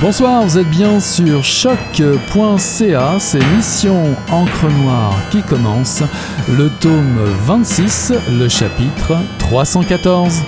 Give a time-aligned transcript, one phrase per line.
[0.00, 6.04] Bonsoir, vous êtes bien sur choc.ca, c'est Mission Encre Noire qui commence,
[6.48, 10.44] le tome 26, le chapitre 314.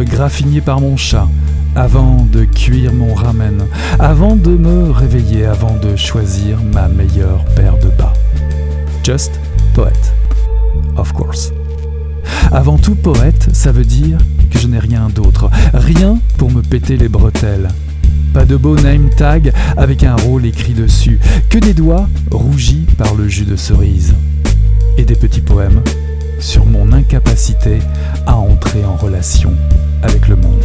[0.00, 1.28] D'être graffinier par mon chat,
[1.74, 3.66] avant de cuire mon ramen,
[3.98, 8.12] avant de me réveiller, avant de choisir ma meilleure paire de bas.
[9.04, 9.32] Just
[9.74, 10.14] poète.
[10.96, 11.52] Of course.
[12.52, 14.18] Avant tout poète, ça veut dire
[14.50, 17.68] que je n'ai rien d'autre, rien pour me péter les bretelles.
[18.32, 23.14] Pas de beau name tag avec un rôle écrit dessus, que des doigts rougis par
[23.14, 24.14] le jus de cerise
[24.96, 25.82] et des petits poèmes
[26.38, 27.80] sur mon incapacité
[28.26, 29.52] à entrer en relation
[30.02, 30.64] avec le monde.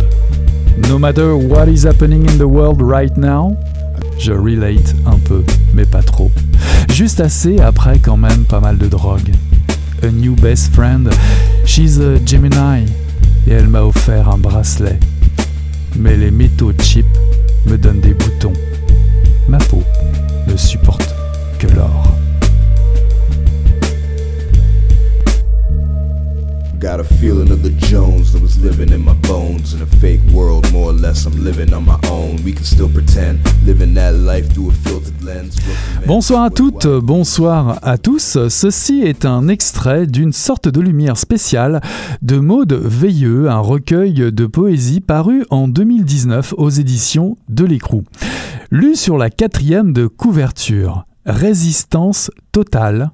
[0.89, 3.55] No matter what is happening in the world right now,
[4.17, 6.31] je relate un peu, mais pas trop.
[6.91, 9.31] Juste assez après quand même pas mal de drogue.
[10.03, 11.09] A new best friend,
[11.65, 12.85] she's a Gemini,
[13.47, 14.99] et elle m'a offert un bracelet.
[15.97, 17.05] Mais les métaux cheap
[17.65, 18.53] me donnent des boutons.
[19.47, 19.83] Ma peau
[20.47, 21.15] ne supporte
[21.59, 22.14] que l'or.
[26.79, 29.73] Got a feeling of the Jones that was living in my bones.
[29.73, 32.43] In a fake world, more or less, I'm living on my own.
[32.43, 35.55] We can still pretend, living that life through a filtered lens.
[36.05, 38.37] Bonsoir à toutes, bonsoir à tous.
[38.49, 41.81] Ceci est un extrait d'une sorte de lumière spéciale
[42.21, 48.03] de Maude Veilleux, un recueil de poésie paru en 2019 aux éditions de l'Écrou.
[48.69, 53.11] Lu sur la quatrième de couverture, Résistance totale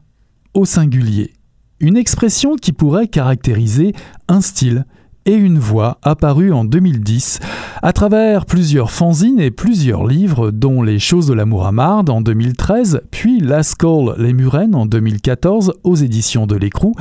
[0.53, 1.33] au singulier
[1.81, 3.93] une expression qui pourrait caractériser
[4.27, 4.85] un style
[5.25, 7.39] et une voix apparue en 2010
[7.81, 12.21] à travers plusieurs fanzines et plusieurs livres dont Les choses de l'amour à Marde en
[12.21, 16.93] 2013 puis Last Call Les Murennes en 2014 aux éditions de l'écrou,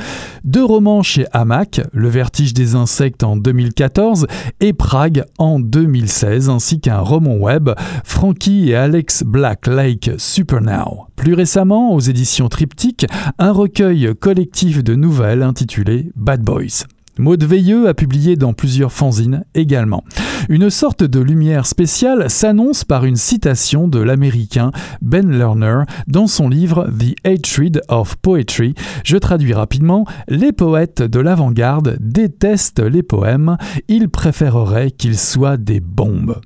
[0.44, 4.26] deux romans chez Hamac, Le vertige des insectes en 2014
[4.60, 7.70] et Prague en 2016 ainsi qu'un roman web
[8.04, 11.06] Frankie et Alex Black Lake Supernow.
[11.16, 13.06] Plus récemment aux éditions Triptyque,
[13.38, 16.84] un recueil collectif de nouvelles intitulé Bad Boys.
[17.20, 20.04] Maud Veilleux a publié dans plusieurs fanzines également.
[20.48, 24.70] Une sorte de lumière spéciale s'annonce par une citation de l'américain
[25.02, 28.74] Ben Lerner dans son livre The Hatred of Poetry.
[29.04, 35.80] Je traduis rapidement Les poètes de l'avant-garde détestent les poèmes, ils préféreraient qu'ils soient des
[35.80, 36.40] bombes.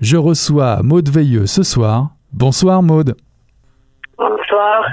[0.00, 2.10] Je reçois Maud Veilleux ce soir.
[2.34, 3.16] Bonsoir Maud.
[4.18, 4.84] Bonsoir.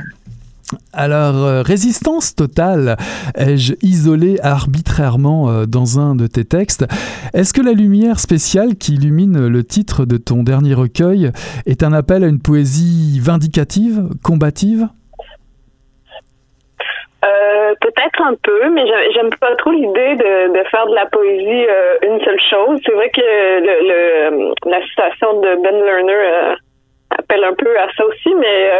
[0.94, 2.98] Alors, euh, résistance totale,
[3.38, 6.86] ai-je isolé arbitrairement euh, dans un de tes textes?
[7.34, 11.32] Est-ce que la lumière spéciale qui illumine le titre de ton dernier recueil
[11.68, 14.88] est un appel à une poésie vindicative, combative?
[17.24, 21.66] Euh, Peut-être un peu, mais j'aime pas trop l'idée de, faire de la poésie
[22.04, 22.80] une seule chose.
[22.86, 26.56] C'est vrai que la citation de Ben Lerner
[27.18, 28.72] appelle un peu à ça aussi, mais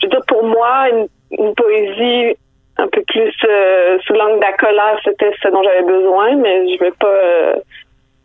[0.00, 2.36] je veux dire, pour moi, une, poésie
[2.78, 6.92] un peu plus euh, sous l'angle d'accolade, c'était ce dont j'avais besoin, mais je vais
[6.92, 7.56] pas euh,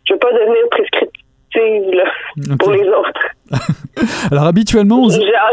[0.06, 2.04] je vais pas devenir prescriptive là,
[2.58, 3.28] pour les autres.
[4.30, 5.08] Alors habituellement,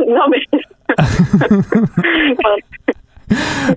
[0.07, 0.41] non mais
[2.45, 3.00] Euh,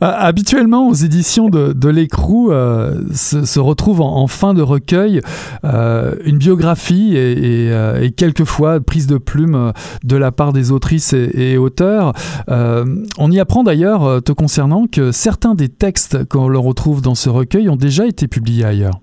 [0.01, 5.21] habituellement, aux éditions de, l'écrou euh, se, retrouve en, fin de recueil
[5.65, 9.73] euh, une biographie et, et, quelquefois prise de plume
[10.03, 12.13] de la part des autrices et, auteurs.
[12.49, 17.29] on y apprend d'ailleurs, te concernant, que certains des textes qu'on le retrouve dans ce
[17.29, 18.95] recueil ont déjà été publiés ailleurs.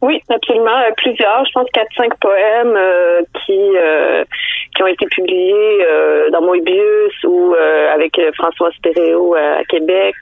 [0.00, 0.70] Oui, absolument.
[0.96, 2.78] Plusieurs, je pense quatre, cinq poèmes
[3.44, 3.58] qui
[4.78, 10.14] qui ont été publiés euh, dans Moebius ou euh, avec euh, François Stéréo à Québec.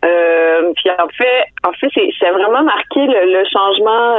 [0.00, 4.18] puis en fait, en fait, c'est vraiment marqué le, changement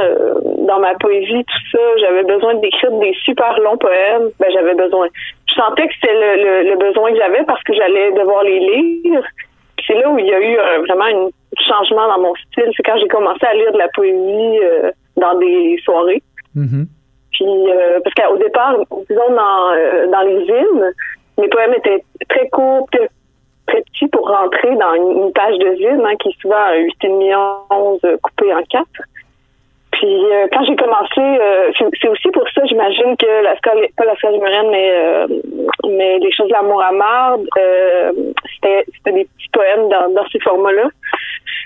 [0.68, 1.78] dans ma poésie, tout ça.
[1.98, 4.28] J'avais besoin d'écrire des super longs poèmes.
[4.38, 5.08] Ben j'avais besoin.
[5.48, 9.22] Je sentais que c'était le, le, besoin que j'avais parce que j'allais devoir les lire.
[9.86, 10.56] C'est là où il y a eu
[10.86, 11.28] vraiment un
[11.68, 12.70] changement dans mon style.
[12.76, 14.60] C'est quand j'ai commencé à lire de la poésie
[15.16, 16.22] dans des soirées.
[16.56, 16.86] Mm-hmm.
[17.34, 18.76] Puis euh, parce qu'au départ,
[19.10, 20.92] disons dans, euh, dans les hymnes,
[21.38, 22.88] mes poèmes étaient très courts,
[23.66, 26.70] très petits pour rentrer dans une, page de vide, hein, qui est souvent
[27.02, 27.36] 8,5
[27.70, 29.02] 11 coupé en quatre.
[29.92, 31.40] Puis euh, quand j'ai commencé,
[32.00, 34.38] c'est aussi pour ça, j'imagine que la scole, pas la scole
[34.70, 35.26] mais euh,
[35.88, 37.46] mais les choses de l'amour à marde,
[38.54, 40.88] c'était des petits poèmes dans, dans ces formats-là.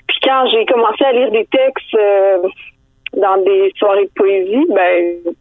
[0.07, 1.97] Puis quand j'ai commencé à lire des textes
[3.15, 5.35] dans des soirées de poésie, ben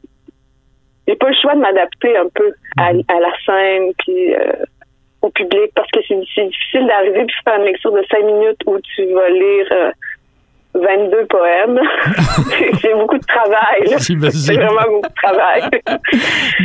[1.07, 3.03] j'ai pas le choix de m'adapter un peu à, mhm.
[3.07, 4.35] à, la scène puis
[5.21, 8.77] au public parce que c'est difficile d'arriver puis faire une lecture de cinq minutes où
[8.79, 9.93] tu vas lire
[10.77, 11.81] 22 poèmes.
[12.81, 13.95] c'est beaucoup de travail.
[13.97, 15.63] C'est vraiment beaucoup de travail.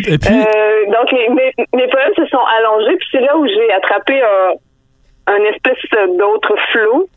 [0.09, 0.35] Et puis...
[0.35, 5.35] Euh, donc, mes, mes, poèmes se sont allongés, puis c'est là où j'ai attrapé un,
[5.35, 5.79] un espèce
[6.19, 7.09] d'autre flot.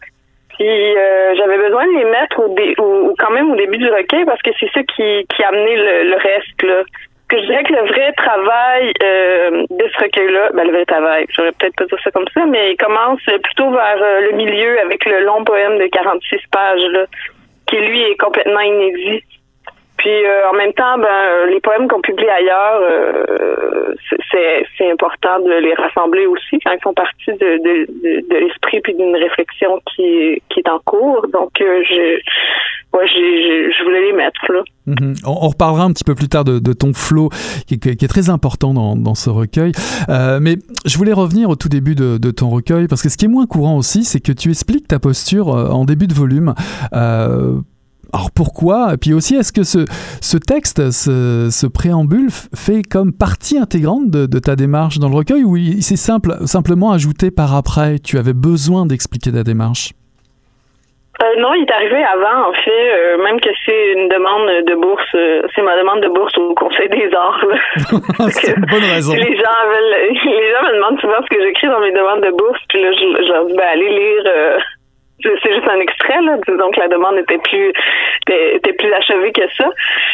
[0.50, 3.90] Puis euh, j'avais besoin de les mettre au, dé, ou, quand même au début du
[3.90, 6.64] recueil parce que c'est ça qui, qui a amené le, le reste.
[6.64, 6.84] Là
[7.28, 11.26] que je dirais que le vrai travail euh, de ce recueil-là, ben le vrai travail,
[11.30, 14.80] j'aurais peut-être pas dire ça comme ça, mais il commence plutôt vers euh, le milieu
[14.82, 17.06] avec le long poème de 46 pages, là,
[17.68, 19.24] qui lui est complètement inédit.
[20.06, 22.80] Puis euh, en même temps, ben les poèmes qu'on publie ailleurs,
[24.32, 29.16] c'est, c'est important de les rassembler aussi quand ils font partie de, l'esprit puis d'une
[29.16, 31.26] réflexion qui, est en cours.
[31.34, 31.84] Donc ouais,
[33.08, 34.62] je voulais les mettre là.
[34.88, 35.16] Mhm.
[35.26, 37.30] on, reparlera un petit peu plus tard de, ton flow
[37.68, 39.72] qui, est très important dans, ce recueil.
[40.10, 43.26] Euh, mais je voulais revenir au tout début de, ton recueil parce que ce qui
[43.26, 46.54] est moins courant aussi, c'est que tu expliques ta posture euh, en début de volume.
[46.94, 47.56] Euh,
[48.16, 48.94] alors pourquoi?
[48.94, 49.84] Et puis aussi, est-ce que ce,
[50.22, 55.44] ce texte, ce, préambule fait comme partie intégrante de, de, ta démarche dans le recueil
[55.44, 58.00] ou c'est simple, simplement ajouté par après?
[58.00, 59.92] Tu avais besoin d'expliquer ta démarche?
[61.24, 64.76] Euh, non, il est arrivé avant, en fait, euh, même que c'est une demande de
[64.76, 67.46] bourse, euh, c'est ma demande de bourse au Conseil des arts.
[68.32, 69.14] c'est une bonne raison.
[69.14, 72.32] Les gens, veulent, les gens me demandent souvent ce que j'écris dans mes demandes de
[72.32, 74.24] bourse, puis là, je, je leur dis, ben, allez lire
[75.24, 77.72] c'est juste un extrait, là, donc la demande était plus
[78.28, 79.70] était, plus achevée que ça.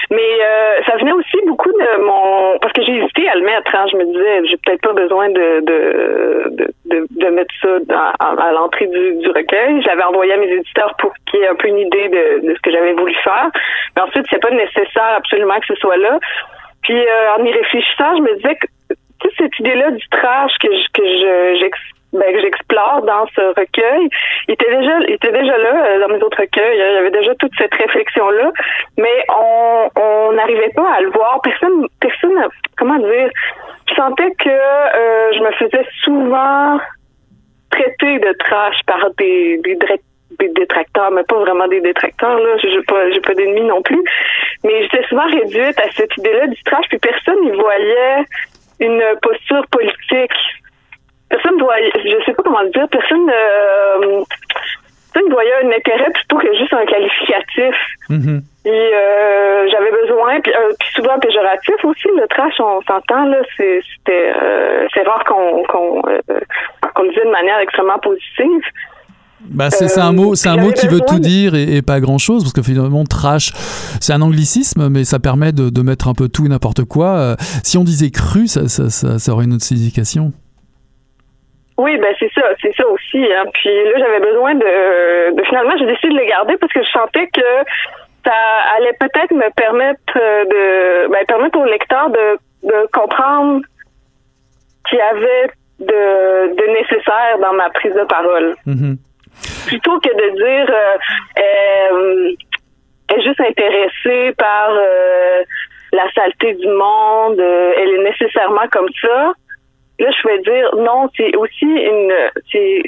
[0.10, 3.74] Mais euh, ça venait aussi beaucoup de mon parce que j'ai hésité à le mettre.
[3.74, 8.52] Hein, je me disais, j'ai peut-être pas besoin de de, de, de mettre ça à,
[8.52, 9.82] l'entrée du, du recueil.
[9.84, 12.62] J'avais envoyé à mes éditeurs pour qu'ils aient un peu une idée de, de ce
[12.62, 13.50] que j'avais voulu faire.
[13.96, 16.20] Mais ensuite, c'est pas nécessaire absolument que ce soit là.
[16.84, 20.68] Puis euh, en y réfléchissant, je me disais que toute cette idée-là du trash que
[20.68, 21.66] je, que je
[22.14, 24.10] ben, que j'explore dans ce recueil.
[24.48, 26.76] Il était déjà, il était déjà là euh, dans mes autres recueils.
[26.76, 28.52] Il y avait déjà toute cette réflexion-là,
[28.98, 31.40] mais on n'arrivait pas à le voir.
[31.42, 32.48] Personne, personne,
[32.78, 33.30] comment dire,
[33.90, 36.80] je sentais que euh, je me faisais souvent
[37.72, 39.78] traiter de trash par des, des,
[40.40, 42.58] des détracteurs, mais pas vraiment des détracteurs, là.
[42.58, 44.04] J'ai pas, pas d'ennemis non plus.
[44.64, 48.26] Mais j'étais souvent réduite à cette idée-là du trash, puis personne n'y voyait
[48.80, 50.34] une posture politique
[51.32, 54.24] personne doit, je sais pas comment le dire, personne ne,
[55.14, 57.76] personne voyait un intérêt plutôt que juste un qualificatif.
[58.10, 58.42] Mm-hmm.
[58.66, 63.38] Et euh, j'avais besoin, puis, euh, puis, souvent péjoratif aussi, le trash, on s'entend, là,
[63.58, 68.62] c'était euh, c'est rare qu'on qu'on qu'on le dise de manière extrêmement positive.
[69.44, 72.44] Bah c'est un mot, c'est un mot qui veut tout dire et, pas grand chose
[72.44, 73.54] parce que finalement trash,
[74.00, 77.36] c'est un anglicisme, mais ça permet de, de mettre un peu tout et n'importe quoi.
[77.64, 80.32] si on disait cru, ça, ça, ça, ça aurait une autre signification.
[81.82, 83.26] Oui, ben c'est ça, c'est ça aussi.
[83.34, 83.46] Hein.
[83.54, 86.90] Puis là, j'avais besoin de, de finalement, j'ai décidé de les garder parce que je
[86.90, 87.50] sentais que
[88.24, 88.34] ça
[88.78, 93.62] allait peut-être me permettre de, ben, permettre au lecteur de, de comprendre
[94.88, 98.56] qu'il y avait de, de nécessaire dans ma prise de parole.
[98.68, 98.98] Mm-hmm.
[99.68, 100.98] Plutôt que de dire, euh,
[101.40, 102.32] euh,
[103.10, 105.42] elle est juste intéressée par euh,
[105.94, 109.34] la saleté du monde, euh, elle est nécessairement comme ça.
[110.02, 112.12] Là, je vais dire non, c'est aussi une
[112.52, 112.82] c'est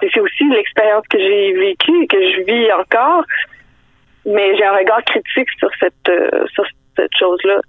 [0.00, 3.24] c'est aussi l'expérience que j'ai vécue et que je vis encore,
[4.26, 7.60] mais j'ai un regard critique sur cette euh, sur cette chose-là.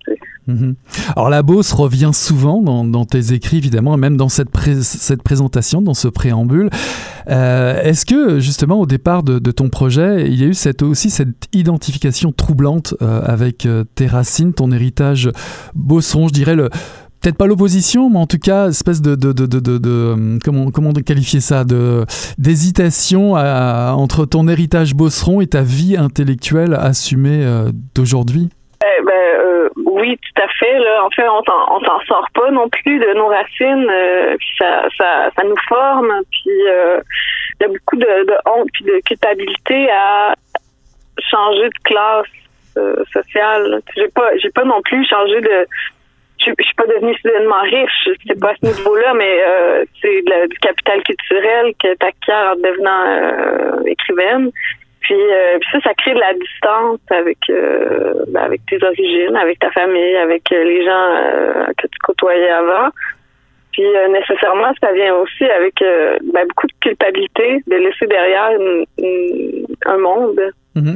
[0.47, 0.75] Mhm.
[1.15, 4.49] Alors la Beauce revient souvent dans, dans, tes écrits, évidemment, et même dans cette,
[4.81, 6.69] cette présentation, dans ce préambule.
[7.29, 10.81] Euh, est-ce que, justement, au départ de, de, ton projet, il y a eu cette,
[10.81, 15.29] aussi cette identification troublante euh, avec tes racines, ton héritage
[15.75, 16.69] beauceron, je dirais le,
[17.21, 20.93] peut-être pas l'opposition, mais en tout cas, espèce de, de, de, de euh, comment, comment
[20.93, 21.63] qualifier ça,
[22.38, 28.49] d'hésitation entre ton héritage bosseron et ta vie intellectuelle assumée euh, d'aujourd'hui.
[28.81, 30.77] Eh ben, euh, oui, tout à fait.
[31.03, 33.88] En fait, on s'en, sort pas non plus de nos racines.
[34.57, 36.11] ça, ça, ça nous forme.
[36.31, 40.33] Puis il y a beaucoup de, honte puis de culpabilité à
[41.19, 43.81] changer de classe sociale.
[43.97, 45.67] J'ai pas, pas non plus changé de
[46.39, 50.60] je, suis pas devenue soudainement riche, c'est pas à ce niveau-là, mais euh, c'est du
[50.60, 54.51] capital culturel que tu acquiers en devenant euh, écrivaine.
[55.01, 57.38] Puis, euh, ça, ça crée de la distance avec
[58.27, 61.15] ben, avec tes origines, avec ta famille, avec les gens
[61.77, 62.89] que tu côtoyais avant.
[63.72, 68.51] Puis nécessairement, ça vient aussi avec ben, beaucoup de culpabilité de laisser derrière
[69.86, 70.39] un monde.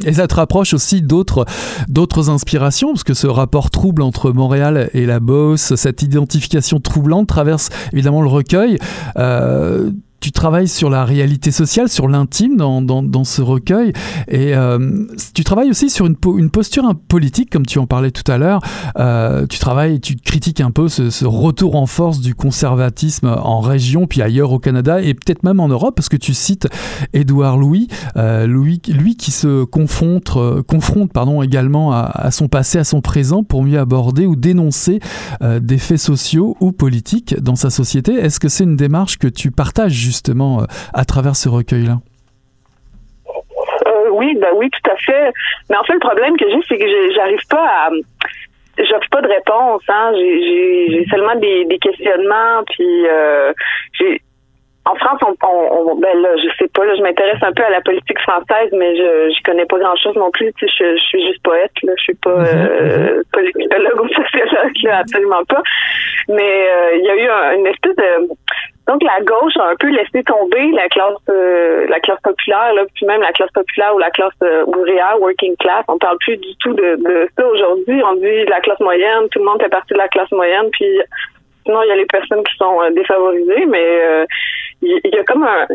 [0.06, 1.44] Et ça te rapproche aussi d'autres,
[1.88, 7.26] d'autres inspirations, parce que ce rapport trouble entre Montréal et la Beauce, cette identification troublante
[7.26, 8.78] traverse évidemment le recueil.
[9.18, 9.90] Euh,
[10.24, 13.92] tu travailles sur la réalité sociale, sur l'intime dans, dans, ce recueil,
[14.26, 15.04] et euh,
[15.34, 18.62] tu travailles aussi sur une, une posture politique, comme tu en parlais tout à l'heure.
[18.98, 24.06] Euh, tu travailles, tu critiques un peu ce, retour en force du conservatisme en région,
[24.06, 26.68] puis ailleurs au Canada, et peut-être même en Europe, parce que tu cites
[27.12, 32.84] Édouard Louis, euh, Louis, lui qui se confronte, confronte pardon, également à, son passé, à
[32.84, 35.00] son présent, pour mieux aborder ou dénoncer
[35.60, 38.14] des faits sociaux ou politiques dans sa société.
[38.14, 40.13] Est-ce que c'est une démarche que tu partages justement?
[40.60, 41.98] Euh, à travers ce recueil-là
[43.86, 45.32] euh, Oui, bah oui, tout à fait.
[45.70, 47.90] Mais en fait, le problème que j'ai, c'est que j'arrive pas à
[48.78, 49.82] j'offre pas de réponse.
[49.88, 50.12] Hein.
[50.16, 53.52] J'ai seulement des, questionnements, puis euh,
[53.92, 54.20] j'ai
[54.86, 57.70] en France, on, on, ben là, je sais pas, là, je m'intéresse un peu à
[57.70, 60.52] la politique française, mais je connais pas grand chose non plus.
[60.58, 63.22] Tu sais, je, je suis juste poète, là, je suis pas mhm, euh, mhm.
[63.32, 65.62] politologue ou sociologue, là, absolument pas.
[66.28, 66.68] Mais
[66.98, 68.28] il y a eu une espèce de
[68.86, 72.82] donc la gauche a un peu laissé tomber la classe euh, la classe populaire, là,
[72.94, 75.84] puis même la classe populaire ou la classe euh, ouvrière, working class.
[75.88, 78.02] On parle plus du tout de, de ça aujourd'hui.
[78.04, 81.00] On dit la classe moyenne, tout le monde fait partie de la classe moyenne, puis
[81.64, 84.26] sinon il y a les personnes qui sont euh, défavorisées, mais
[84.82, 85.66] il y, a comme un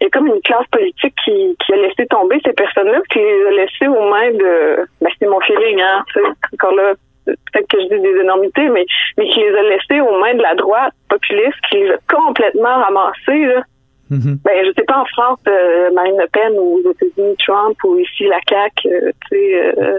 [0.00, 3.18] il y a comme une classe politique qui, qui a laissé tomber ces personnes-là, qui
[3.18, 6.04] les a laissées aux mains de ben, c'est mon feeling, hein,
[6.52, 6.92] encore là,
[7.26, 8.86] peut-être que je dis des énormités, mais,
[9.18, 12.82] mais qui les a laissés aux mains de la droite populiste, qui les a complètement
[12.82, 13.44] ramassés.
[13.46, 13.62] Là.
[14.10, 14.38] Mm-hmm.
[14.44, 17.98] Ben, je sais pas en France, euh, Marine Le Pen ou aux États-Unis, Trump ou
[17.98, 19.98] ici la CAQ, euh, tu sais, euh,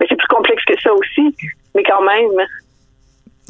[0.00, 1.34] mais c'est plus complexe que ça aussi.
[1.74, 2.44] Mais quand même,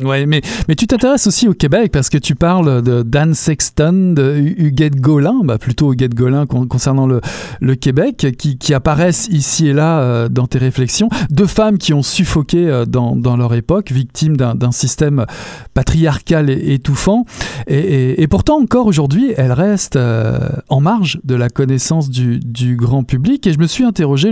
[0.02, 4.12] Ouais, mais, mais tu t'intéresses aussi au Québec parce que tu parles de Dan Sexton,
[4.14, 7.22] de Huguette Golin, bah plutôt Huguette Golin concernant le,
[7.62, 11.08] le Québec, qui, qui, apparaissent ici et là euh, dans tes réflexions.
[11.30, 15.24] Deux femmes qui ont suffoqué euh, dans, dans, leur époque, victimes d'un système
[15.72, 17.24] patriarcal étouffant.
[17.66, 22.76] Et, et, pourtant, encore aujourd'hui, elles restent euh, en marge de la connaissance du, du,
[22.76, 23.46] grand public.
[23.46, 24.30] Et je me suis interrogé,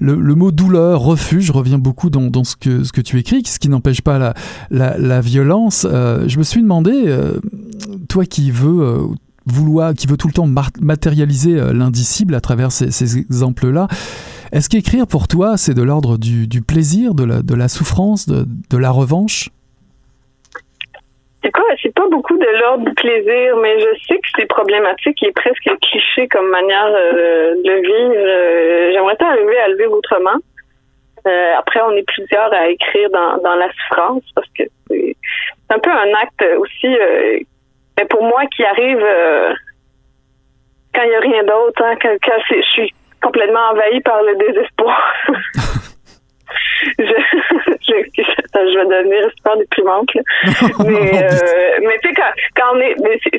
[0.00, 3.42] le, le, mot douleur, refuge, revient beaucoup dans, dans, ce, que, ce que tu écris,
[3.44, 4.32] ce qui n'empêche pas
[4.70, 7.40] la la violence, euh, je me suis demandé, euh,
[8.08, 8.98] toi qui veux euh,
[9.46, 10.46] vouloir, qui veut tout le temps
[10.80, 13.88] matérialiser l'indicible à travers ces, exemples-là,
[14.52, 18.78] est-ce qu'écrire pour toi, c'est de l'ordre du, plaisir, de la, de la souffrance, de,
[18.78, 19.50] la revanche?
[21.82, 25.68] C'est pas beaucoup de l'ordre du plaisir, mais je sais que c'est problématique et presque
[25.80, 28.92] cliché comme manière de vivre.
[28.92, 30.38] J'aimerais arriver à le vivre autrement.
[31.26, 35.16] Euh, après, on est plusieurs à écrire dans, dans la souffrance parce que c'est
[35.70, 37.38] un peu un acte aussi, euh,
[37.98, 39.54] mais pour moi qui arrive euh,
[40.94, 44.34] quand il n'y a rien d'autre, hein, quand, quand je suis complètement envahie par le
[44.36, 45.14] désespoir.
[46.98, 50.10] je, je, je, vais devenir super déprimante.
[50.86, 52.94] mais euh, mais tu sais, quand, quand on est.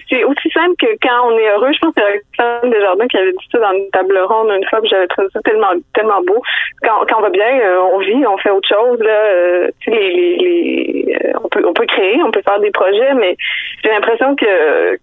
[0.10, 1.72] c'est aussi simple que quand on est heureux.
[1.74, 4.68] Je pense que c'est Alexandre Desjardins qui avait dit ça dans une table ronde une
[4.70, 6.42] fois, que j'avais trouvé ça tellement, tellement beau.
[6.82, 9.00] Quand, quand on va bien, euh, on vit, on fait autre chose.
[9.00, 13.36] Là, euh, les, on, peut, on peut créer, on peut faire des projets, mais
[13.84, 14.94] j'ai l'impression que,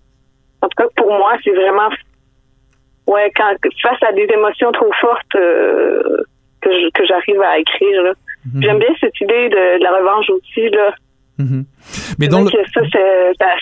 [0.62, 1.88] en tout cas, pour moi, c'est vraiment.
[3.06, 3.52] Ouais, quand
[3.82, 5.36] face à des émotions trop fortes
[6.60, 8.14] que j'arrive à écrire.
[8.46, 8.62] Mhm.
[8.62, 10.68] J'aime bien cette idée de, la revanche aussi.
[10.70, 10.94] Là.
[11.38, 11.64] Mhm.
[12.18, 12.50] Mais dans le...
[12.50, 12.80] ça,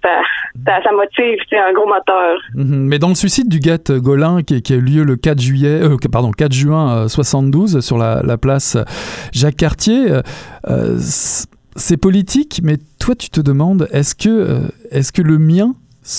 [0.03, 2.39] ça, ça, motive, c'est un gros moteur.
[2.55, 2.87] Mhm.
[2.87, 5.83] Mais dans le suicide du Guette Golin qui, qui, a eu lieu le 4 juillet,
[5.83, 8.77] euh, pardon, 4 juin 72 euh, sur la, place
[9.33, 10.13] Jacques Cartier,
[10.69, 10.97] euh,
[11.77, 15.75] c'est politique, mais toi tu te demandes est-ce que, est-ce que le mien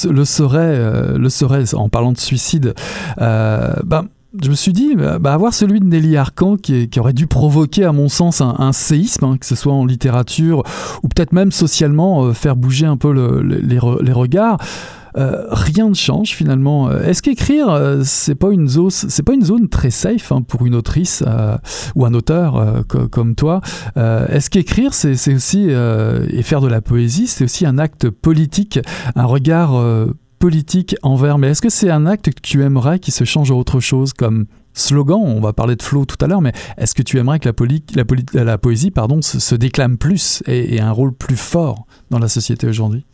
[0.09, 2.73] le serait, le serait en parlant de suicide
[3.17, 4.07] ben,
[4.41, 7.83] je me suis dit, bah, bah, avoir celui de Nelly Arcan qui, aurait dû provoquer,
[7.85, 10.63] à mon sens, un, séisme, hein, que ce soit en littérature
[11.03, 13.79] ou peut-être même socialement, euh, faire bouger un peu les,
[14.13, 14.57] regards.
[15.17, 16.91] Euh, rien ne change finalement.
[16.91, 20.67] Est-ce qu'écrire, euh, c'est pas une zone, c'est pas une zone très safe hein, pour
[20.67, 21.23] une autrice
[21.95, 23.61] ou un auteur comme toi?
[23.95, 28.79] Est-ce qu'écrire, c'est aussi et faire de la poésie, c'est aussi un acte politique,
[29.15, 29.73] un regard
[30.39, 33.53] politique envers, mais est-ce que c'est un acte que tu aimerais qui se change à
[33.53, 37.03] autre chose, comme slogan, on va parler de flow tout à l'heure, mais est-ce que
[37.03, 41.37] tu aimerais que la, la, poésie pardon, se, déclame plus et, ait un rôle plus
[41.37, 43.05] fort dans la société aujourd'hui?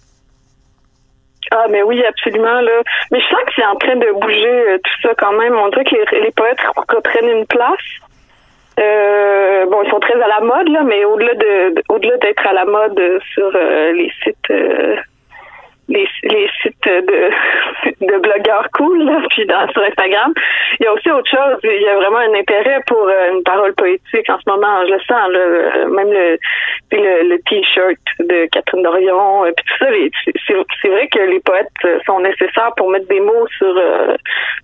[1.52, 2.62] Ah, mais oui, absolument.
[2.62, 2.82] Là.
[3.12, 5.54] Mais je sens que c'est en train de bouger tout ça quand même.
[5.56, 7.86] On dirait que les, poètes reprennent une place.
[8.80, 12.54] Euh, bon, ils sont très à la mode, là, mais au-delà de, au-delà d'être à
[12.54, 13.00] la mode
[13.34, 14.98] sur euh, les sites euh,
[15.88, 17.30] les, les sites de,
[18.06, 20.34] de blogueurs cool, là, puis dans, sur Instagram,
[20.80, 21.60] il y a aussi autre chose.
[21.64, 24.86] Il y a vraiment un intérêt pour une parole poétique en ce moment.
[24.86, 26.38] Je le sens, là, même le,
[26.92, 29.92] le, le t-shirt de Catherine Dorion, puis tout ça.
[30.48, 33.80] C'est, c'est vrai que les poètes sont nécessaires pour mettre des mots sur,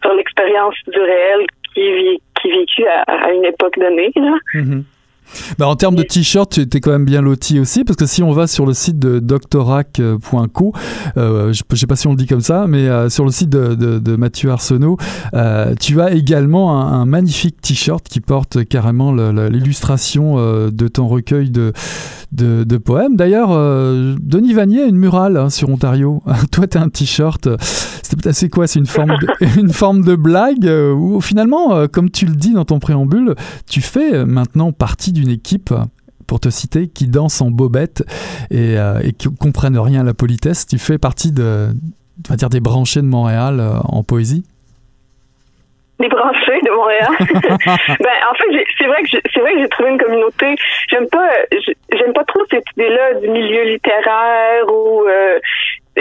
[0.02, 4.12] sur l'expérience du réel qui vit qui vécu à, une époque donnée.
[4.54, 4.84] Mhm.
[5.58, 8.24] Bah, en termes de t-shirt, tu étais quand même bien loti aussi, parce que si
[8.24, 10.74] on va sur le site de doctorac.co,
[11.18, 13.32] euh, je ne sais pas si on le dit comme ça, mais euh, sur le
[13.32, 14.98] site de, Mathieu Arsenault,
[15.34, 21.74] euh, tu as également un, magnifique t-shirt qui porte carrément l'illustration de ton recueil de,
[22.32, 23.16] de, poèmes.
[23.16, 23.50] D'ailleurs,
[24.20, 26.22] Denis Vanier a une murale hein, sur Ontario.
[26.52, 27.50] Toi, tu as un t-shirt.
[28.32, 29.28] C'est quoi C'est une, forme de,
[29.60, 33.36] une forme de blague ou finalement, comme tu le dis dans ton préambule,
[33.68, 35.74] tu fais maintenant partie d'une équipe
[36.28, 38.04] pour te citer, qui danse en bobette
[38.52, 40.66] et, et qui comprennent rien à la politesse.
[40.66, 41.68] Tu fais partie de,
[42.28, 44.46] on va dire, des branchés de Montréal en poésie?
[46.00, 47.10] Des branchés de Montréal.
[47.20, 50.56] ben, en fait, c'est vrai que c'est vrai que j'ai trouvé une communauté.
[50.90, 51.30] J'aime pas,
[51.92, 55.38] j'aime pas trop cette idée-là du milieu littéraire ou euh,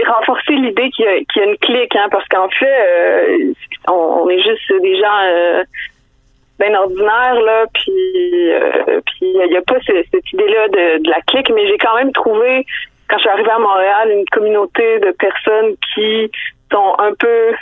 [0.07, 3.53] renforcer l'idée qu'il y, y, a une clique, hein, parce qu'en fait, euh,
[3.89, 5.65] on, est juste des gens euh,
[6.59, 8.80] bien ordinaires là, puis euh,
[9.49, 12.67] n'y a pas cette idée-là de, de la clique, mais j'ai quand même trouvé
[13.09, 16.31] quand je suis arrivée à Montréal une communauté de personnes qui
[16.71, 17.55] sont un peu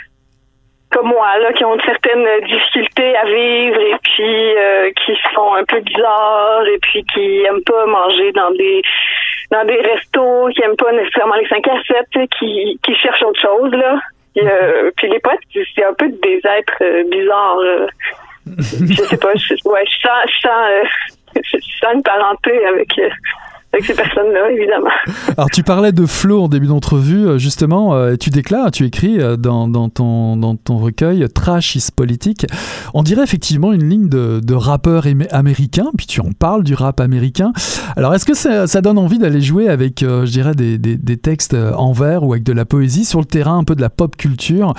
[0.91, 5.63] comme moi, là, qui ont certaines difficultés à vivre et puis euh, qui sont un
[5.63, 8.81] peu bizarres et puis qui aiment pas manger dans des
[9.51, 11.81] dans des restos, qui aiment pas nécessairement les 5 à
[12.13, 13.99] 7, qui, qui cherchent autre chose, là.
[14.37, 17.89] Euh, puis les potes, c'est un peu des êtres euh, bizarres.
[18.57, 20.87] je sais pas, je, ouais, je sens, je sens,
[21.43, 22.89] je sens une parenté avec
[23.71, 24.89] avec ces personnes-là, évidemment.
[25.37, 29.21] Alors, tu parlais de flow en début d'entrevue, euh, justement, euh, tu déclares, tu écris
[29.21, 32.47] euh, dans, dans, ton, dans ton recueil Trash is politique.
[32.95, 37.53] On dirait effectivement une ligne de, rappeur américain, puis tu en parles du rap américain.
[37.95, 41.53] Alors, est-ce que ça, donne envie d'aller jouer avec, je dirais, des, des, des, textes
[41.53, 44.17] en vers ou avec de la poésie sur le terrain un peu de la pop
[44.17, 44.73] culture?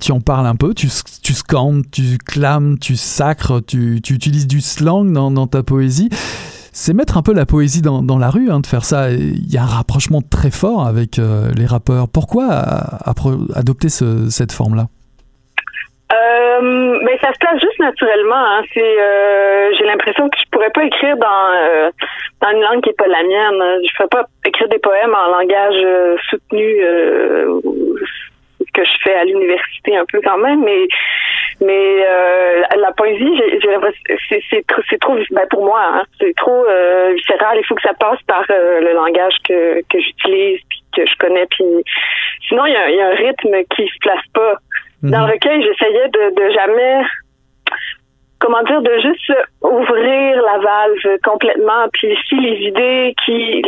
[0.00, 0.88] Tu en parles un peu, tu,
[1.22, 6.10] tu scandes, tu clames, tu sacres, tu, tu utilises du slang dans, dans ta poésie
[6.72, 9.10] c'est mettre un peu la poésie dans, dans la rue, hein, de faire ça.
[9.10, 12.08] Il y a un rapprochement très fort avec euh, les rappeurs.
[12.08, 12.48] Pourquoi
[13.54, 14.86] adopter cette forme-là?
[16.12, 18.34] Euh, ben ça se passe juste naturellement.
[18.34, 18.62] Hein.
[18.76, 21.90] Euh, j'ai l'impression que je pourrais pas écrire dans euh,
[22.42, 23.80] dans une langue qui est pas la mienne.
[23.86, 26.82] Je pourrais pas écrire des poèmes en langage soutenu
[28.80, 30.86] que je fais à l'université un peu quand même, mais
[31.60, 33.40] mais euh, la poésie,
[34.28, 37.58] c'est c'est trop, trop ben pour moi, hein, c'est trop euh, viscéral.
[37.58, 41.16] Il faut que ça passe par euh, le langage que que j'utilise puis que je
[41.18, 41.46] connais.
[41.46, 41.64] Puis
[42.48, 44.54] sinon, il y a, y a, un rythme qui se place pas.
[45.02, 45.32] Dans le mhm.
[45.32, 47.02] recueil, j'essayais de, de jamais
[48.38, 51.88] comment dire, de juste ouvrir la valve complètement.
[51.92, 53.62] Puis si les idées qui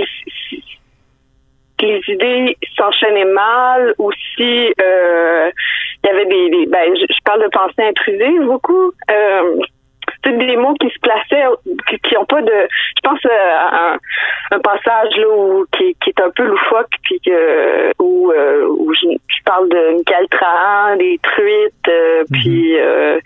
[1.87, 5.51] les idées s'enchaînaient mal ou si euh,
[6.05, 8.93] il y avait des, ben, je, parle de pensée intrusive beaucoup.
[9.11, 9.57] Euh,
[10.31, 11.45] des mots qui se plaçaient,
[12.05, 12.53] qui, ont pas de.
[12.53, 13.97] Je pense à
[14.53, 19.09] un, passage là où qui, est un peu loufoque, puis que où, euh, où je,
[19.45, 22.41] parle de Michael Trahan, des truites, euh, mhm.
[22.41, 23.19] puis euh,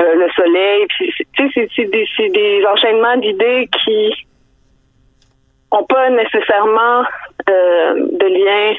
[0.00, 4.27] le soleil, puis tu sais, c'est des, des enchaînements d'idées qui
[5.70, 7.02] ont pas nécessairement
[7.48, 8.76] euh, de lien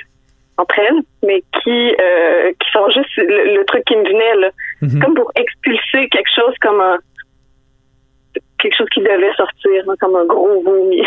[0.58, 4.50] entre elles, mais qui euh, qui sont juste le, truc qui me venait là,
[4.82, 5.00] mhm.
[5.02, 6.98] comme pour expulser quelque chose comme un
[8.62, 11.02] quelque chose qui devait sortir, comme un gros vomi.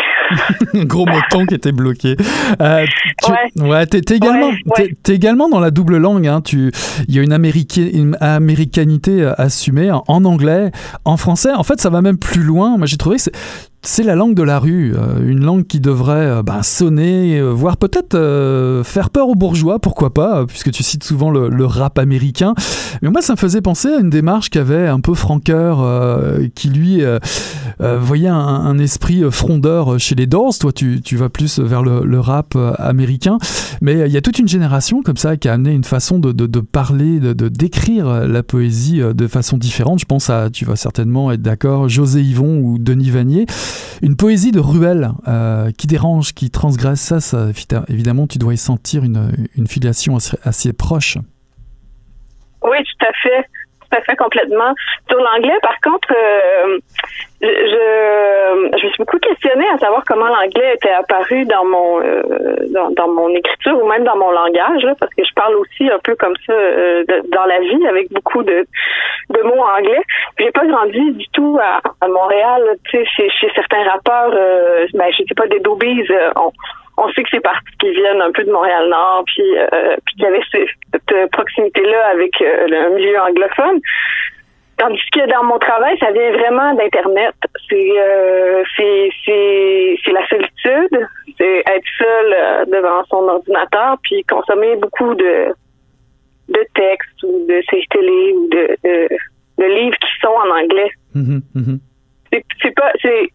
[0.73, 2.15] un gros moton qui était bloqué.
[2.59, 2.83] Euh,
[3.57, 3.85] ouais.
[3.85, 4.51] t'es, également,
[5.07, 6.25] également dans la double langue.
[6.25, 6.71] Hein, tu,
[7.07, 7.31] il y a une,
[7.93, 10.71] une américanité assumée en anglais,
[11.05, 11.51] en français.
[11.53, 12.75] En fait, ça va même plus loin.
[12.77, 13.29] Moi, j'ai trouvé que
[13.85, 17.49] c'est la langue de la rue, euh, une langue qui devrait euh, bah, sonner, euh,
[17.49, 18.13] voire peut-être
[18.85, 22.55] faire peur aux bourgeois, pourquoi pas, puisque tu cites souvent le, rap américain.
[23.01, 25.83] Mais moi, ça me faisait penser à une démarche qu'avait un peu Franqueur,
[26.55, 27.01] qui lui
[27.79, 30.57] voyait un, esprit frondeur chez les Doors.
[30.59, 33.37] Toi, tu, vas plus vers le, rap américain.
[33.81, 36.59] Mais il y a toute une génération comme ça qui a amené une façon de,
[36.59, 39.99] parler, de, décrire la poésie de façon différente.
[39.99, 43.45] Je pense à, tu vas certainement être d'accord, José Yvon ou Denis Vanier.
[44.01, 47.49] Une poésie de ruelle euh, qui dérange, qui transgresse ça, ça,
[47.87, 51.17] évidemment, tu dois y sentir une, une filiation assez, proche.
[52.63, 53.47] Oui, tout à fait
[53.95, 54.73] tout fait complètement.
[55.09, 56.77] Sur l'anglais, par contre, euh,
[57.41, 62.23] je, je me suis beaucoup questionnée à savoir comment l'anglais était apparu dans mon euh,
[62.95, 66.15] dans, mon écriture ou même dans mon langage, parce que je parle aussi un peu
[66.15, 66.53] comme ça
[67.31, 68.65] dans la vie avec beaucoup de
[69.29, 70.01] de mots anglais.
[70.39, 75.23] J'ai pas grandi du tout à, Montréal, tu sais, chez, certains rappeurs, euh, ben, je
[75.27, 76.31] sais pas, des Dobies, euh,
[76.97, 80.23] on sait que c'est parti qui viennent un peu de Montréal-Nord, puis, euh, puis qu'il
[80.23, 83.79] y avait cette proximité-là avec euh, le milieu anglophone.
[84.77, 87.35] Tandis que dans mon travail, ça vient vraiment d'Internet.
[87.69, 95.53] C'est euh, c'est la solitude, c'est être seul devant son ordinateur, puis consommer beaucoup de
[96.49, 100.91] de textes ou de séries télé ou de, de, livres qui sont en anglais.
[101.15, 102.41] Mm-hmm, mm-hmm.
[102.61, 103.29] C'est pas c'est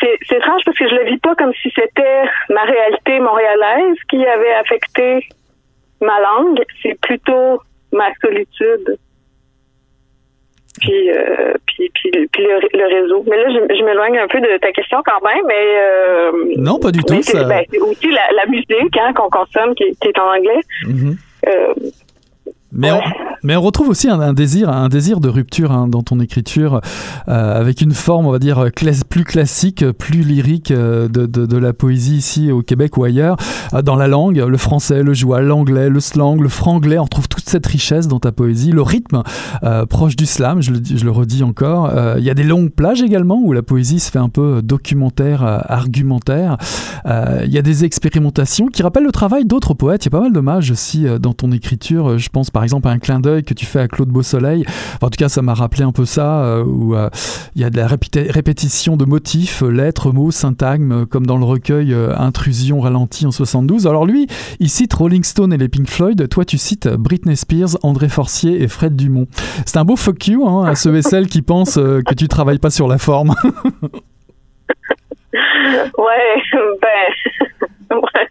[0.00, 4.24] c'est étrange parce que je le vis pas comme si c'était ma réalité montréalaise qui
[4.24, 5.26] avait affecté
[6.00, 6.62] ma langue.
[6.82, 7.60] C'est plutôt
[7.92, 8.98] ma solitude.
[10.80, 13.24] Puis, euh, puis, puis, le, réseau.
[13.28, 15.66] Mais là, je, m'éloigne un peu de ta question quand même, mais...
[15.76, 17.22] Euh, non, pas du tout.
[17.22, 20.60] C'est ben, aussi la, musique hein, qu'on consomme qui, est en anglais.
[20.84, 21.16] Mm-hmm.
[21.46, 21.74] Euh,
[22.74, 23.00] mais, on,
[23.44, 26.80] mais on retrouve aussi un, désir, un désir de rupture hein, dans ton écriture,
[27.28, 28.70] euh, avec une forme, on va dire,
[29.10, 33.36] plus classique, plus lyrique euh, de, de, de, la poésie ici au Québec ou ailleurs.
[33.74, 37.28] Euh, dans la langue, le français, le joie, l'anglais, le slang, le franglais, on retrouve
[37.28, 38.72] toute cette richesse dans ta poésie.
[38.72, 39.22] Le rythme,
[39.90, 41.92] proche du slam, je le, je le redis encore.
[42.16, 45.42] Il y a des longues plages également où la poésie se fait un peu documentaire,
[45.70, 46.56] argumentaire.
[47.06, 50.04] Il y a des expérimentations qui rappellent le travail d'autres poètes.
[50.04, 52.18] Il y a pas mal d'hommages aussi dans ton écriture.
[52.18, 54.64] Je pense par par exemple un clin d'œil que tu fais à Claude Beausoleil.
[55.02, 57.10] en tout cas, ça m'a rappelé un peu ça, euh, où euh,
[57.54, 61.92] il y a de la répétition de motifs, lettres, mots, syntagmes, comme dans le recueil
[61.92, 63.86] euh, Intrusion ralentie en 72.
[63.86, 64.28] Alors lui,
[64.60, 66.26] il cite Rolling Stone et les Pink Floyd.
[66.30, 69.26] Toi, tu cites Britney Spears, André Forcier et Fred Dumont.
[69.66, 72.60] C'est un beau fuck you hein, à ceux et celles qui pensent que tu travailles
[72.60, 73.34] pas sur la forme.
[75.34, 76.42] ouais,
[76.80, 78.28] ben, ouais.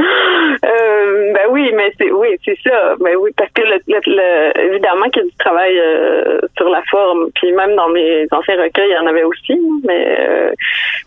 [0.00, 2.94] Euh, ben oui, mais c'est oui, c'est ça.
[3.00, 7.28] Ben oui, parce que le, évidemment qu'il y a du travail euh, sur la forme,
[7.34, 9.58] puis même dans mes anciens recueils, il y en avait aussi.
[9.84, 10.50] Mais euh,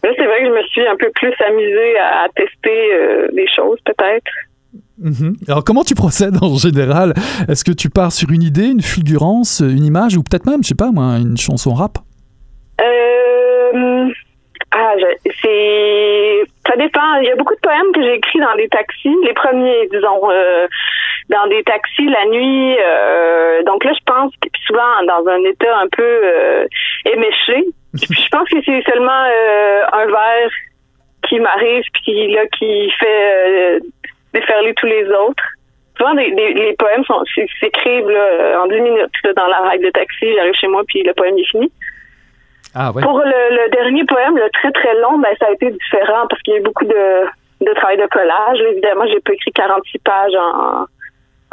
[0.04, 3.80] là, c'est vrai que je me suis un peu plus amusée à, tester des choses,
[3.86, 4.32] peut-être.
[5.01, 5.49] Mm-hmm.
[5.49, 7.13] Alors comment tu procèdes en général?
[7.49, 10.69] Est-ce que tu pars sur une idée, une fulgurance, une image, ou peut-être même, je
[10.69, 11.97] sais pas moi, une chanson rap?
[12.82, 14.08] Euh,
[14.71, 14.93] ah,
[15.41, 17.16] c'est ça dépend.
[17.22, 20.30] Il y a beaucoup de poèmes que j'ai écrits dans des taxis, les premiers, disons,
[20.30, 20.68] euh,
[21.30, 22.78] dans des taxis la nuit.
[22.80, 26.66] Euh, donc là, je pense que souvent dans un état un peu euh,
[27.06, 27.66] éméché.
[27.94, 29.26] je pense que c'est seulement
[29.94, 30.52] un verre
[31.28, 33.80] qui m'arrive puis là qui fait
[34.34, 35.44] déferler tous les autres.
[35.98, 37.22] Souvent, des, les poèmes sont
[37.60, 38.18] s'écrivent
[38.58, 40.34] en 10 minutes dans la règle de taxi.
[40.36, 41.70] J'arrive chez moi puis le poème est fini.
[42.74, 46.42] Ah, Pour le, dernier poème, le très très long, ben, ça a été différent parce
[46.42, 47.26] qu'il y a eu beaucoup de,
[47.62, 48.60] de travail de collage.
[48.72, 50.86] Évidemment, j'ai pas écrit 46 pages en,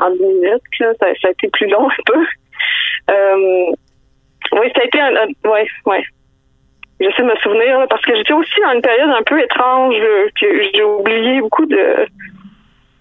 [0.04, 0.62] en 10 minutes.
[1.00, 2.26] Ça, a été plus long un peu.
[3.10, 3.72] Euh,
[4.52, 5.12] oui, ça a été un,
[5.50, 6.04] ouais, ouais.
[7.00, 9.94] J'essaie de me souvenir parce que j'étais aussi dans une période un peu étrange
[10.40, 12.06] que j'ai oublié beaucoup de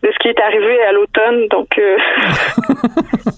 [0.03, 1.47] de ce qui est arrivé à l'automne.
[1.49, 1.97] Donc, euh,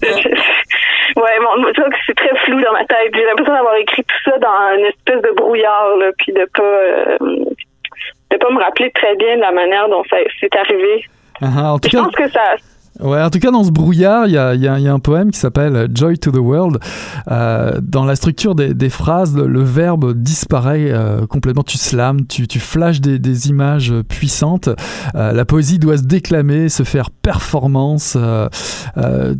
[1.16, 1.64] ouais, bon,
[2.06, 3.12] c'est très flou dans ma tête.
[3.14, 6.62] J'ai l'impression d'avoir écrit tout ça dans une espèce de brouillard, là, puis de pas
[6.62, 7.16] euh,
[8.30, 11.04] de pas me rappeler très bien de la manière dont ça s'est arrivé.
[11.42, 12.54] Ah, je pense que ça
[13.02, 16.18] Ouais, en tout cas, dans ce brouillard, il y a, un poème qui s'appelle Joy
[16.18, 16.78] to the World.
[17.30, 21.62] Euh, dans la structure des, phrases, le, verbe disparaît euh, complètement.
[21.62, 24.68] Tu slams, tu, tu flashes des, images puissantes.
[25.14, 28.16] Euh, la poésie doit se déclamer, se faire performance.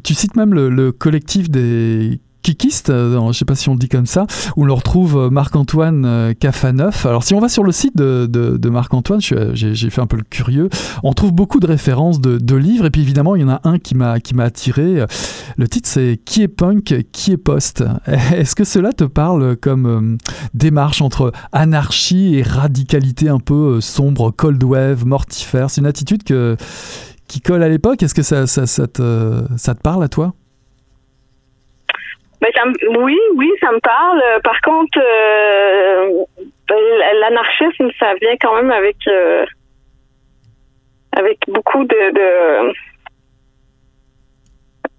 [0.04, 3.88] Tu cites même le collectif des Kikiste, je ne sais pas si on le dit
[3.88, 4.26] comme ça,
[4.56, 7.06] où l'on retrouve Marc-Antoine Cafaneuf.
[7.06, 10.68] Alors si on va sur le site de, Marc-Antoine, j'ai fait un peu le curieux,
[11.02, 13.78] on trouve beaucoup de références de, livres, et puis évidemment il y en a un
[13.78, 15.04] qui m'a attiré.
[15.56, 20.18] Le titre c'est Qui est punk, qui est post Est-ce que cela te parle comme
[20.54, 25.70] démarche entre anarchie et radicalité un peu sombre, cold wave, mortifère?
[25.70, 26.56] C'est une attitude que
[27.28, 28.02] qui colle à l'époque?
[28.02, 30.34] Est-ce que ça, ça, te, ça te parle à toi?
[32.40, 32.62] Ben, ça
[32.98, 34.22] oui, oui, ça me parle.
[34.42, 36.24] Par contre, euh,
[36.68, 36.76] ben,
[37.20, 39.44] l'anarchisme, ça vient quand même avec euh,
[41.12, 42.72] avec beaucoup de, de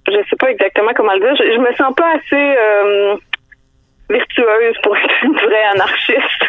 [0.08, 1.36] je sais pas exactement comment le dire.
[1.36, 3.16] Je, me sens pas assez euh,
[4.10, 6.44] virtueuse pour être une vraie anarchiste.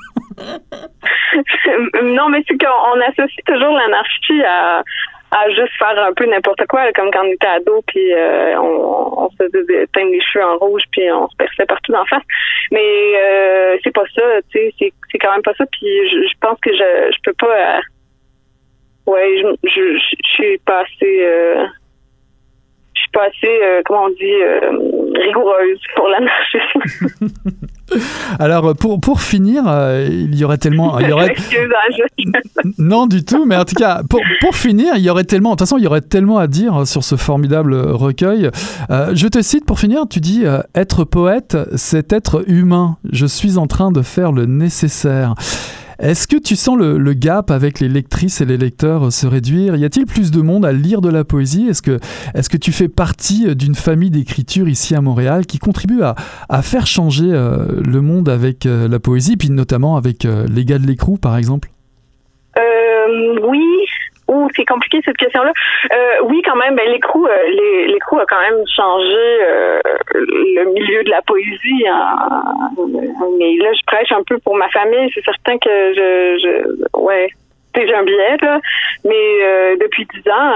[2.02, 4.82] non, mais c'est qu'on associe toujours l'anarchie à,
[5.34, 9.28] à juste faire un peu n'importe quoi, comme quand on était ado, puis euh, on,
[9.30, 12.22] se faisait teindre les cheveux en rouge, puis on se perçait partout d'en face.
[12.70, 15.64] Mais euh, c'est pas ça, tu sais, c'est, c'est quand même pas ça.
[15.72, 17.78] Puis je, pense que je, je peux pas.
[17.78, 17.80] Euh,
[19.06, 21.24] ouais, je, je, suis pas assez.
[21.24, 21.66] Euh,
[22.94, 26.80] je suis pas assez, euh, comment on dit, rigoureuse pour l'anarchisme.
[28.38, 31.34] Alors pour, pour finir, euh, il y aurait tellement, il y aurait
[32.78, 35.54] non du tout, mais en tout cas pour, pour finir, il y aurait tellement, de
[35.54, 38.50] toute façon il y aurait tellement à dire sur ce formidable recueil.
[38.90, 42.96] Euh, je te cite pour finir, tu dis euh, être poète, c'est être humain.
[43.12, 45.34] Je suis en train de faire le nécessaire.
[45.98, 49.76] Est-ce que tu sens le, gap avec les lectrices et les lecteurs se réduire?
[49.76, 51.68] Y a-t-il plus de monde à lire de la poésie?
[51.68, 56.86] Est-ce que, tu fais partie d'une famille d'écriture ici à Montréal qui contribue à, faire
[56.86, 60.86] changer euh, le monde avec euh, la poésie, puis notamment avec euh, les gars de
[60.86, 61.70] l'écrou, par exemple?
[63.46, 63.60] Oui,
[64.54, 65.52] C'est compliqué cette question-là.
[65.92, 69.80] Euh, oui, quand même, ben, l'écrou, euh, l'écrou a quand même changé euh,
[70.14, 71.86] le milieu de la poésie.
[71.88, 72.16] Hein.
[73.38, 75.10] Mais là, je prêche un peu pour ma famille.
[75.14, 77.28] C'est certain que je, je ouais,
[77.74, 78.36] j'ai un billet.
[79.04, 80.54] Mais depuis dix ans,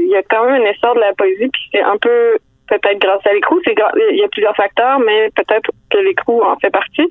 [0.00, 1.48] il y a quand même un essor de la poésie.
[1.48, 3.60] Puis c'est un peu peut-être grâce à l'écrou.
[3.66, 7.06] Il y a plusieurs facteurs, mais peut-être que l'écrou en fait partie.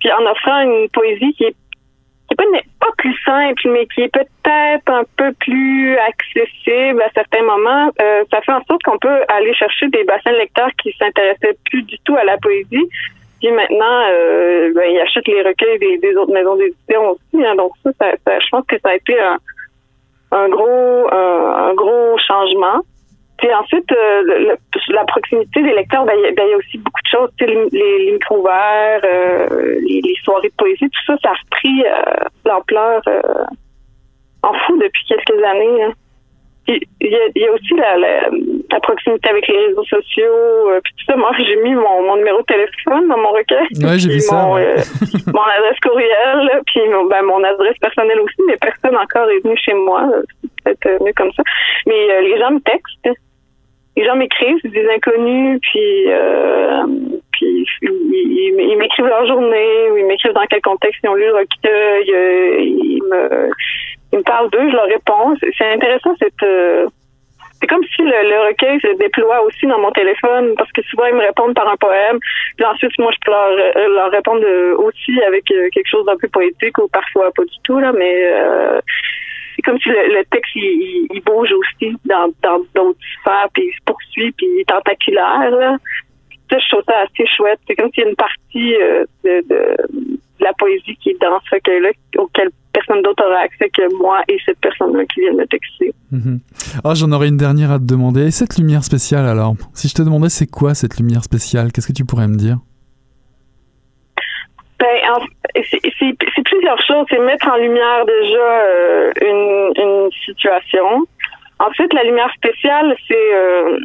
[0.00, 1.56] Puis en offrant une poésie qui est
[2.52, 7.90] n'est pas, plus simple, mais qui est peut-être un peu plus accessible à certains moments,
[8.00, 11.56] euh, ça fait en sorte qu'on peut aller chercher des bassins de lecteurs qui s'intéressaient
[11.70, 12.88] plus du tout à la poésie.
[13.40, 17.44] Puis maintenant, euh, ben, ils achètent les recueils des, autres maisons d'édition aussi.
[17.44, 17.54] Hein.
[17.56, 19.14] donc ça, ça, je pense que ça a été
[20.32, 22.82] un gros, un gros changement.
[23.38, 24.56] Puis ensuite, euh,
[24.88, 27.30] la proximité des lecteurs, ben, il ben, y, a aussi beaucoup de choses.
[27.40, 31.84] Les, les, micros ouverts, euh, les, les, soirées de poésie, tout ça, ça a repris
[31.84, 33.02] euh, l'ampleur
[34.42, 35.84] en fou depuis quelques années.
[35.84, 35.92] Hein.
[36.68, 40.70] Il y, a, aussi la, la, proximité avec les réseaux sociaux.
[40.82, 43.68] puis tout ça, moi, j'ai mis mon, mon, numéro de téléphone dans mon recueil.
[43.82, 44.46] Ouais, j'ai vu ça.
[44.46, 49.44] Mon, mon adresse courriel, puis mon, ben, mon adresse personnelle aussi, mais personne encore est
[49.44, 50.08] venu chez moi.
[50.42, 51.42] C'est peut-être mieux comme ça.
[51.86, 53.16] Mais les gens me textent
[53.96, 56.84] les gens m'écrivent, c'est des inconnus, puis, euh,
[57.32, 61.34] puis ils, m'écrivent leur journée, ou ils m'écrivent dans quel contexte ils ont lu le
[61.34, 65.34] recueil, euh, ils, me, parlent d'eux, je leur réponds.
[65.56, 66.42] C'est intéressant cette...
[66.42, 66.86] Euh,
[67.58, 71.14] c'est comme si le, recueil se déploie aussi dans mon téléphone parce que souvent ils
[71.14, 72.18] me répondent par un poème.
[72.54, 74.44] Puis ensuite moi je peux leur, leur répondre
[74.76, 78.30] aussi avec quelque chose d'un peu poétique ou parfois pas du tout là, mais
[79.56, 82.28] c'est comme si le, texte il, bouge aussi dans
[82.74, 85.50] d'autres sphères, puis il se poursuit, puis il est tentaculaire.
[85.50, 85.76] Là.
[86.50, 87.58] Ça, je trouve ça assez chouette.
[87.66, 89.76] C'est comme s'il y a une partie euh, de,
[90.40, 94.36] la poésie qui est dans ce recueil-là, auquel personne d'autre aura accès que moi et
[94.44, 95.92] cette personne-là qui vient de me texter.
[96.12, 96.40] Mhm.
[96.84, 98.26] Ah, j'en aurais une dernière à te demander.
[98.26, 99.54] Et cette lumière spéciale, alors?
[99.72, 102.58] Si je te demandais c'est quoi cette lumière spéciale, qu'est-ce que tu pourrais me dire?
[104.78, 104.88] Ben,
[105.70, 107.06] c'est plusieurs choses.
[107.10, 111.06] C'est mettre en lumière déjà euh, une, situation.
[111.58, 113.78] Ensuite, la lumière spéciale, c'est euh,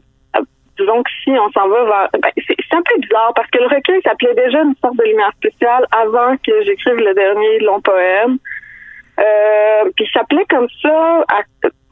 [0.78, 2.10] disons que si on s'en va vers...
[2.14, 5.32] Ben, c'est un peu bizarre parce que le recueil s'appelait déjà une sorte de lumière
[5.38, 8.38] spéciale avant que j'écrive le dernier long poème.
[9.20, 11.24] Euh, puis s'appelait comme ça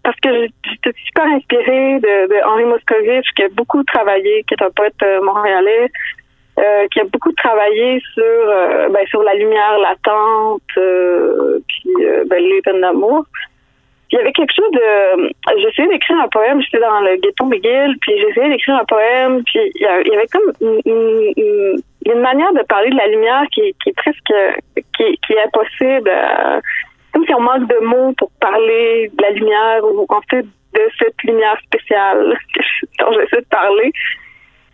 [0.04, 4.64] parce que j'étais super inspirée de, de Henri Moscovitch qui a beaucoup travaillé, qui est
[4.64, 5.92] un poète euh, montréalais,
[6.60, 12.62] euh, qui a beaucoup travaillé sur euh, ben, sur la lumière latente, euh, puis les
[12.64, 13.26] peines d'amour.
[14.12, 15.32] Il y avait quelque chose de...
[15.62, 19.60] J'essayais d'écrire un poème, j'étais dans le ghetto McGill, puis j'essayais d'écrire un poème, puis
[19.76, 20.52] il y avait comme
[20.86, 21.34] une,
[22.06, 24.34] une, manière de parler de la lumière qui, qui est presque...
[24.98, 26.12] qui, qui est impossible.
[27.14, 30.44] comme si on manque de mots pour parler de la lumière, ou en fait
[30.74, 32.36] de cette lumière spéciale
[33.00, 33.92] dont j'essaie de parler.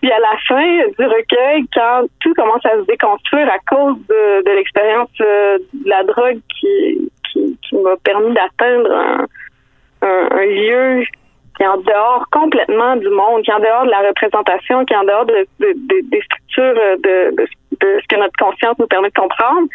[0.02, 4.56] Puis à la fin du recueil, quand tout commence à se déconstruire à cause de,
[4.56, 7.10] l'expérience euh, de la drogue qui,
[7.74, 9.28] m'a permis d'atteindre
[10.02, 11.04] un, lieu
[11.58, 14.94] qui est en dehors complètement du monde, qui est en dehors de la représentation, qui
[14.94, 17.48] est en dehors de, des structures de, de,
[17.82, 19.68] ce que notre conscience nous permet de comprendre.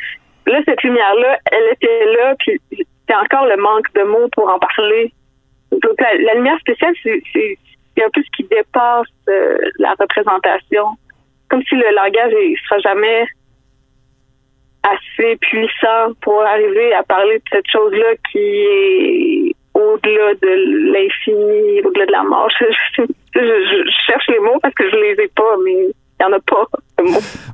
[0.46, 4.58] Là, cette lumière-là, elle était là, puis c'est encore le manque de mots pour en
[4.58, 5.12] parler.
[5.72, 7.22] Donc, la lumière spéciale, c'est
[8.00, 10.86] c'est un peu ce qui dépasse euh, la représentation.
[11.48, 13.26] Comme si le langage ne sera jamais
[14.82, 22.06] assez puissant pour arriver à parler de cette chose-là qui est au-delà de l'infini, au-delà
[22.06, 22.48] de la mort.
[23.34, 26.40] je, cherche les mots parce que je les ai pas, mais il n'y en a
[26.40, 26.66] pas.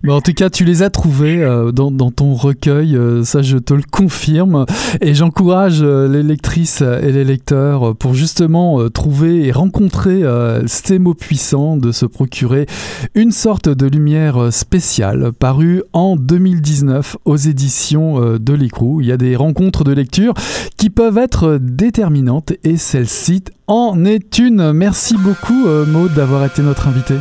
[0.08, 3.74] En tout cas, tu les as trouvés euh, dans, ton recueil, euh, ça je te
[3.74, 4.66] le confirme.
[5.00, 10.22] Et j'encourage euh, les lectrices et les lecteurs pour justement trouver et rencontrer
[10.66, 12.66] ces mots puissants, de se procurer
[13.14, 19.00] une sorte de lumière spéciale parue en 2019 aux éditions de l'écrou.
[19.00, 20.34] Il y a des rencontres de lecture
[20.76, 24.72] qui peuvent être déterminantes et celle-ci en est une.
[24.72, 27.16] Merci beaucoup Maud d'avoir été notre invitée.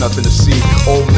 [0.00, 0.52] Nothing to see.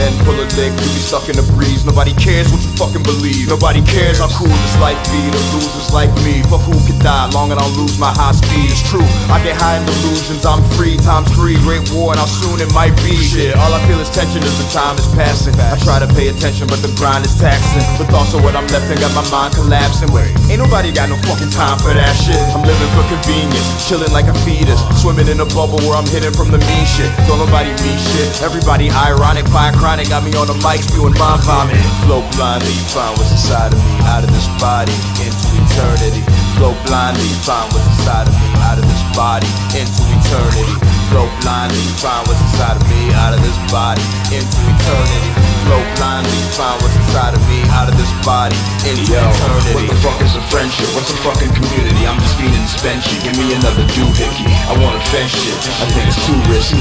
[0.09, 1.85] Men pull a dick, you be stuck in the breeze.
[1.85, 3.53] Nobody cares what you fucking believe.
[3.53, 6.41] Nobody cares how cool this life be to losers like me.
[6.49, 8.73] Fuck who could die long and I'll lose my high speed.
[8.73, 10.49] It's true, I get high in delusions.
[10.49, 13.21] I'm free, times three, great war, and how soon it might be.
[13.21, 15.53] Shit, all I feel is tension as the time is passing.
[15.61, 17.85] I try to pay attention, but the grind is taxing.
[18.01, 20.09] The thoughts of what I'm left and got my mind collapsing.
[20.09, 22.41] Wait, ain't nobody got no fucking time for that shit.
[22.57, 26.33] I'm living for convenience, chilling like a fetus, swimming in a bubble where I'm hidden
[26.33, 27.13] from the mean shit.
[27.29, 28.43] Don't nobody mean shit shit.
[28.43, 31.75] Everybody ironic, fire chronic, got me on the mic spewing my vomit.
[32.07, 36.23] Flow blindly, find what's inside of me, out of this body, into eternity.
[36.55, 40.77] Flow blindly, find what's inside of me, out of this body, into eternity.
[41.11, 45.31] Flow blindly, find what's inside of me, out of this body, into eternity.
[45.67, 48.55] Flow blindly, find what's inside of me, out of this body,
[48.87, 49.75] into Yo, eternity.
[49.75, 50.87] What the fuck is a friendship?
[50.95, 52.07] What's a fucking community?
[52.07, 53.19] I'm just feeding spend shit.
[53.27, 54.47] Give me another doohickey.
[54.71, 55.59] I wanna fence shit.
[55.83, 56.79] I think it's too risky.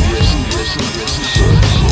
[1.81, 1.86] No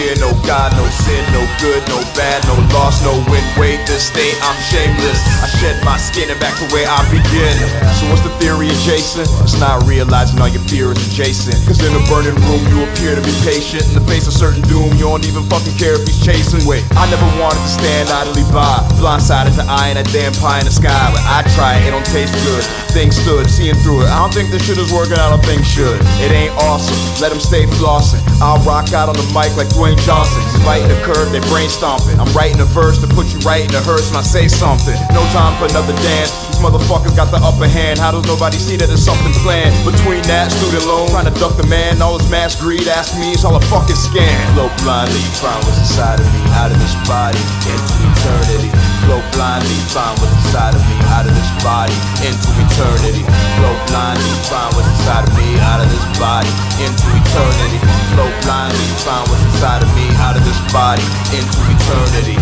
[0.00, 3.44] fear, no God, no sin, no good, no bad, no loss, no win.
[3.60, 5.20] Wait, this state, I'm shameless.
[5.44, 7.52] I shed my skin and back to where I begin.
[8.00, 9.28] So what's the theory adjacent?
[9.44, 11.60] It's not realizing all your fear is adjacent.
[11.68, 13.84] Cause in a burning room, you appear to be patient.
[13.92, 16.64] In the face of certain doom, you don't even fucking care if he's chasing.
[16.64, 18.80] Wait, I never wanted to stand idly by.
[18.96, 21.12] Blindsided to eye and a damn pie in the sky.
[21.12, 22.64] But I try, it don't taste good.
[22.96, 24.08] Things stood, seeing through it.
[24.08, 26.00] I don't think this shit is working, I don't think should.
[26.24, 28.18] It ain't awesome, let him stay flossing.
[28.40, 30.42] I'll rock out on the mic like Dwayne Johnson.
[30.50, 32.18] He's biting the curve, they brain stomping.
[32.20, 34.94] I'm writing a verse to put you right in the hearse when I say something.
[35.14, 36.30] No time for another dance.
[36.50, 37.98] These motherfuckers got the upper hand.
[37.98, 39.72] How does nobody see that there's something planned?
[39.86, 43.32] Between that student loan, trying to duck the man, all his mass greed, ask me,
[43.32, 44.34] it's all a fucking scam.
[44.54, 48.89] Flow blindly, find what's inside of me, out of this body, into eternity.
[49.10, 53.26] Flow blindly, find what's inside of me, out of this body, into eternity.
[53.58, 56.46] Flow blindly, find what's inside of me, out of this body,
[56.78, 57.82] into eternity.
[58.14, 61.02] Flow blindly, find what's inside of me, out of this body,
[61.34, 62.38] into eternity.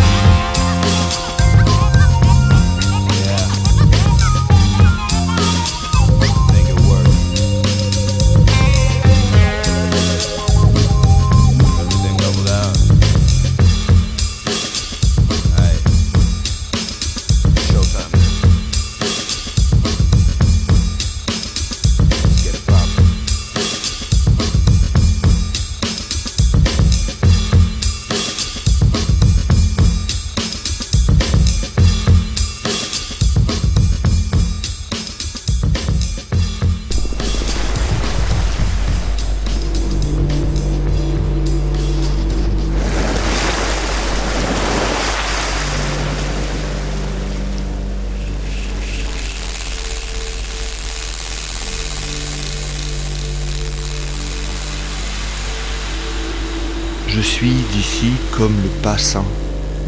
[58.30, 59.26] Comme le passant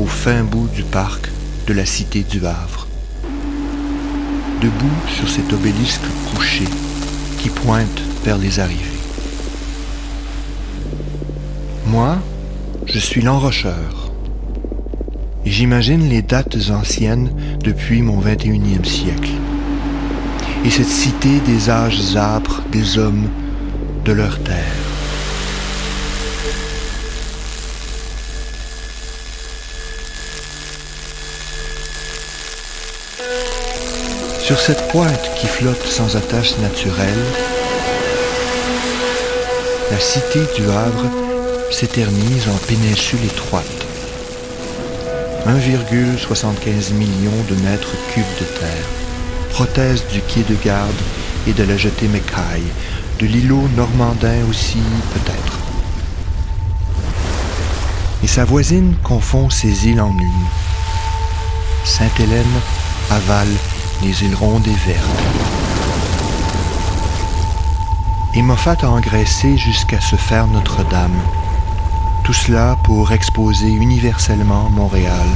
[0.00, 1.28] au fin bout du parc
[1.68, 2.88] de la cité du Havre.
[4.60, 6.02] Debout sur cet obélisque
[6.34, 6.64] couché
[7.38, 8.98] qui pointe vers les arrivées.
[11.86, 12.18] Moi,
[12.86, 14.10] je suis l'enrocheur.
[15.46, 17.30] et j'imagine les dates anciennes
[17.62, 19.30] depuis mon 21e siècle.
[20.64, 23.28] Et cette cité des âges âpres des hommes
[24.04, 24.89] de leur terre.
[34.50, 37.24] Sur cette pointe qui flotte sans attache naturelle,
[39.92, 41.06] la cité du Havre
[41.70, 43.86] s'éternise en péninsule étroite.
[45.46, 48.86] 1,75 million de mètres cubes de terre,
[49.50, 51.00] prothèse du quai de garde
[51.46, 52.72] et de la jetée Mécaille,
[53.20, 54.82] de l'îlot normandin aussi
[55.14, 55.58] peut-être.
[58.24, 60.46] Et sa voisine confond ces îles en une.
[61.84, 62.60] Sainte-Hélène
[63.10, 63.46] avale
[64.02, 65.22] les îles rondes et vertes.
[68.34, 71.18] Et Moffat a engraissé jusqu'à se faire Notre-Dame.
[72.24, 75.26] Tout cela pour exposer universellement Montréal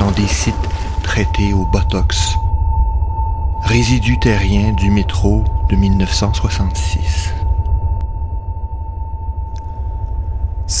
[0.00, 0.54] dans des sites
[1.02, 2.38] traités au Botox,
[3.62, 7.33] résidus terriens du métro de 1966.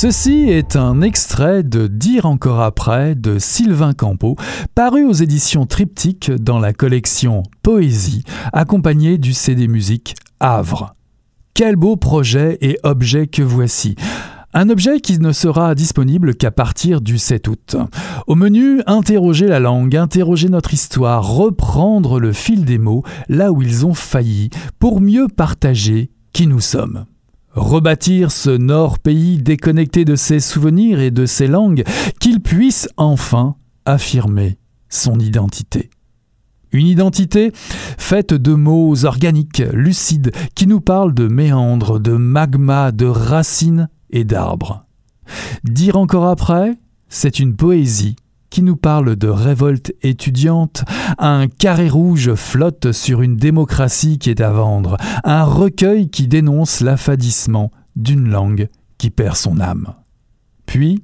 [0.04, 4.36] Ceci est un extrait de Dire encore après de Sylvain Campeau,
[4.74, 10.94] paru aux éditions Triptyque dans la collection Poésie, accompagné du CD musique Havre.
[11.54, 13.96] Quel beau projet et objet que voici.
[14.52, 17.76] Un objet qui ne sera disponible qu'à partir du 7 août.
[18.26, 23.62] Au menu, interroger la langue, interroger notre histoire, reprendre le fil des mots là où
[23.62, 27.06] ils ont failli, pour mieux partager qui nous sommes.
[27.54, 31.84] Rebâtir ce nord-pays déconnecté de ses souvenirs et de ses langues,
[32.20, 35.90] qu'il puisse enfin affirmer son identité.
[36.72, 43.06] Une identité faite de mots organiques, lucides, qui nous parlent de méandres, de magma, de
[43.06, 44.84] racines et d'arbres.
[45.62, 46.76] Dire encore après,
[47.08, 48.16] c'est une poésie
[48.54, 50.84] qui nous parle de révolte étudiante,
[51.18, 56.80] un carré rouge flotte sur une démocratie qui est à vendre, un recueil qui dénonce
[56.80, 59.94] l'affadissement d'une langue qui perd son âme.
[60.66, 61.02] Puis,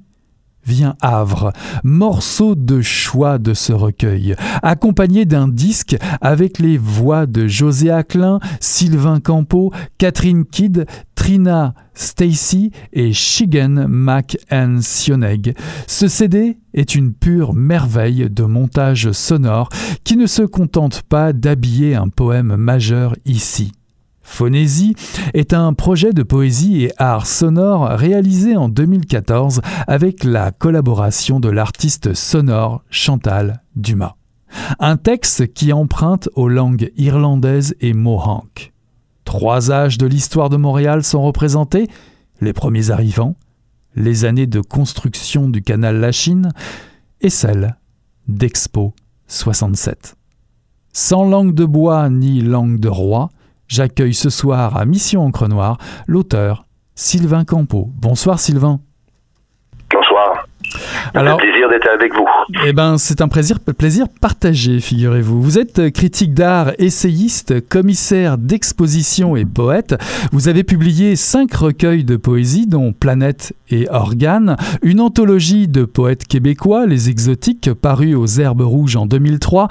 [0.71, 1.53] vient Havre,
[1.83, 8.39] morceau de choix de ce recueil, accompagné d'un disque avec les voix de José Aclin,
[8.61, 13.89] Sylvain Campo, Catherine Kidd, Trina Stacy et Shigen
[14.81, 15.57] Sioneg.
[15.89, 19.71] Ce CD est une pure merveille de montage sonore
[20.05, 23.73] qui ne se contente pas d'habiller un poème majeur ici.
[24.31, 24.95] Phonésie
[25.35, 31.51] est un projet de poésie et art sonore réalisé en 2014 avec la collaboration de
[31.51, 34.15] l'artiste sonore Chantal Dumas.
[34.79, 38.73] Un texte qui emprunte aux langues irlandaises et mohawk.
[39.25, 41.89] Trois âges de l'histoire de Montréal sont représentés,
[42.41, 43.35] les premiers arrivants,
[43.97, 46.53] les années de construction du canal La Chine
[47.21, 47.77] et celle
[48.29, 48.95] d'Expo
[49.27, 50.15] 67.
[50.93, 53.29] Sans langue de bois ni langue de roi,
[53.71, 56.67] J'accueille ce soir à Mission Encre Noire l'auteur
[56.97, 57.89] Sylvain Campo.
[57.95, 58.81] Bonsoir Sylvain.
[61.15, 62.27] Alors, un plaisir d'être avec vous.
[62.67, 65.41] Eh ben, c'est un plaisir, plaisir partagé, figurez-vous.
[65.41, 69.97] Vous êtes critique d'art, essayiste, commissaire d'exposition et poète.
[70.33, 76.27] Vous avez publié cinq recueils de poésie, dont Planète et Organes, une anthologie de poètes
[76.27, 79.69] québécois, Les Exotiques, parue aux Herbes Rouges en 2003.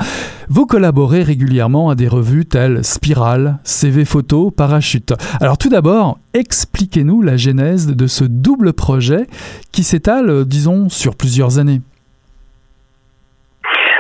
[0.48, 5.14] Vous collaborez régulièrement à des revues telles Spirale, CV Photo, Parachute.
[5.42, 9.28] Alors tout d'abord, expliquez-nous la genèse de ce double projet
[9.72, 11.80] qui s'étale, disons, sur plusieurs années.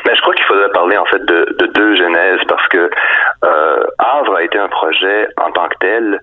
[0.06, 2.90] Ben, je crois qu'il faudrait parler en fait de, deux genèses parce que
[3.46, 6.20] euh, Havre a été un projet en tant que tel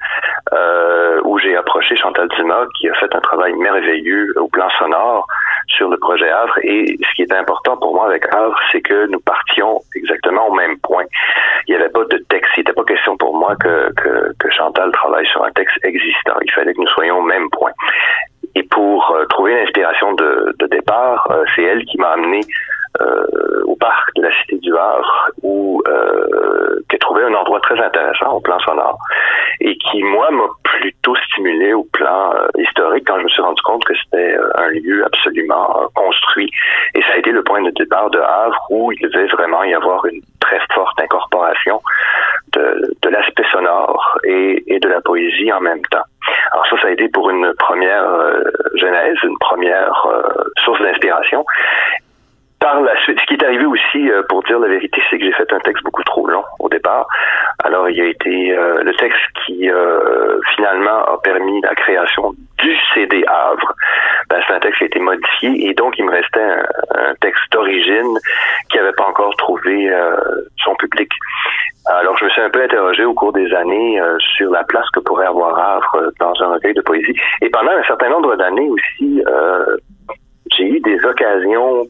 [0.52, 5.26] euh, où j'ai approché Chantal Dumas qui a fait un travail merveilleux au plan sonore
[5.68, 6.58] sur le projet Havre.
[6.62, 10.54] Et ce qui est important pour moi avec Havre, c'est que nous partions exactement au
[10.54, 11.04] même point.
[11.66, 12.50] Il n'y avait pas de texte.
[12.56, 13.92] Il n'était pas question pour moi que,
[14.50, 16.34] Chantal travaille sur un texte existant.
[16.42, 17.72] Il fallait que nous soyons au même point.
[18.56, 22.40] Et pour euh, trouver l'inspiration de, de, départ, euh, c'est elle qui m'a amené
[23.02, 27.60] euh, au parc de la Cité du Havre, où euh, qui a trouvé un endroit
[27.60, 28.96] très intéressant au plan sonore
[29.60, 33.60] et qui, moi, m'a plutôt stimulé au plan euh, historique quand je me suis rendu
[33.62, 36.50] compte que c'était euh, un lieu absolument construit.
[36.94, 39.74] Et ça a été le point de départ de Havre où il devait vraiment y
[39.74, 41.80] avoir une très forte incorporation
[42.52, 46.04] de, de l'aspect sonore et, et, de la poésie en même temps.
[46.52, 48.04] Alors ça, ça a été pour une première
[48.74, 50.06] genèse, une première
[50.64, 51.44] source d'inspiration
[52.66, 55.24] par la suite, ce qui est arrivé aussi, euh, pour dire la vérité, c'est que
[55.24, 57.06] j'ai fait un texte beaucoup trop long au départ.
[57.62, 62.34] Alors, il y a été euh, le texte qui euh, finalement a permis la création
[62.58, 63.72] du CD Havre,
[64.28, 67.42] ben, c'est un texte qui a été modifié et donc il me restait un, texte
[67.52, 68.18] d'origine
[68.68, 70.16] qui n'avait pas encore trouvé euh,
[70.64, 71.10] son public.
[71.86, 74.88] Alors, je me suis un peu interrogé au cours des années euh, sur la place
[74.92, 77.14] que pourrait avoir Havre dans un recueil de poésie.
[77.42, 79.76] Et pendant un certain nombre d'années aussi, euh,
[80.56, 81.86] j'ai eu des occasions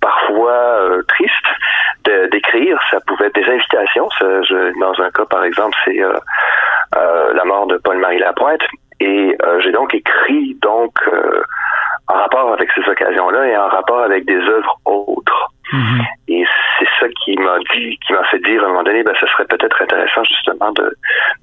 [0.00, 1.32] parfois euh, tristes
[2.32, 2.80] d'écrire.
[2.90, 4.08] Ça pouvait être des invitations.
[4.20, 6.14] je, dans un cas, par exemple, c'est euh,
[6.96, 8.62] euh, la mort de Paul-Marie Lapointe.
[9.00, 10.92] Et j'ai donc écrit donc
[12.08, 15.52] en rapport avec ces occasions-là et en rapport avec des œuvres autres.
[15.72, 16.00] Mhm.
[16.28, 16.44] Et
[16.78, 19.26] c'est ça qui m'a dit, qui m'a fait dire à un moment donné, ben, ce
[19.26, 20.90] serait peut-être intéressant justement de,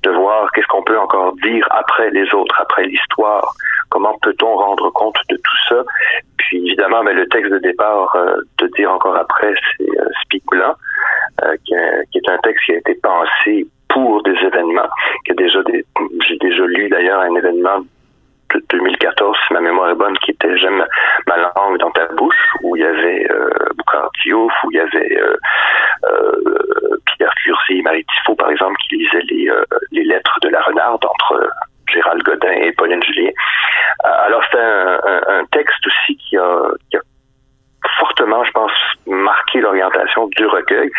[0.03, 3.53] de voir qu'est-ce qu'on peut encore dire après les autres, après l'histoire.
[3.95, 5.81] Comment peut-on rendre compte de tout ça?
[6.35, 10.73] Puis évidemment, mais le texte de départ euh, de dire encore après, c'est euh, Blanc,
[11.45, 14.89] euh, qui, est un texte qui a été pensé pour des événements,
[15.25, 15.33] que
[16.27, 17.85] j'ai déjà lu d'ailleurs un événement
[18.69, 20.85] 2014, si ma mémoire est bonne, qui était J'aime
[21.27, 23.49] ma langue dans ta bouche, où il y avait euh,
[24.25, 25.17] Diouf, où il y avait
[27.15, 29.23] Pierre Curzi Marie Tifo, par exemple, qui lisaient
[29.93, 31.49] les lettres de la renarde entre
[31.95, 33.31] Gérald Godin et Pauline Julien.
[34.03, 36.71] alors c'est un, texte aussi qui a,
[37.99, 38.71] fortement, je pense,
[39.07, 40.91] marqué l'orientation du recueil,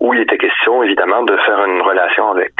[0.00, 2.52] où il était question, évidemment, de faire une relation avec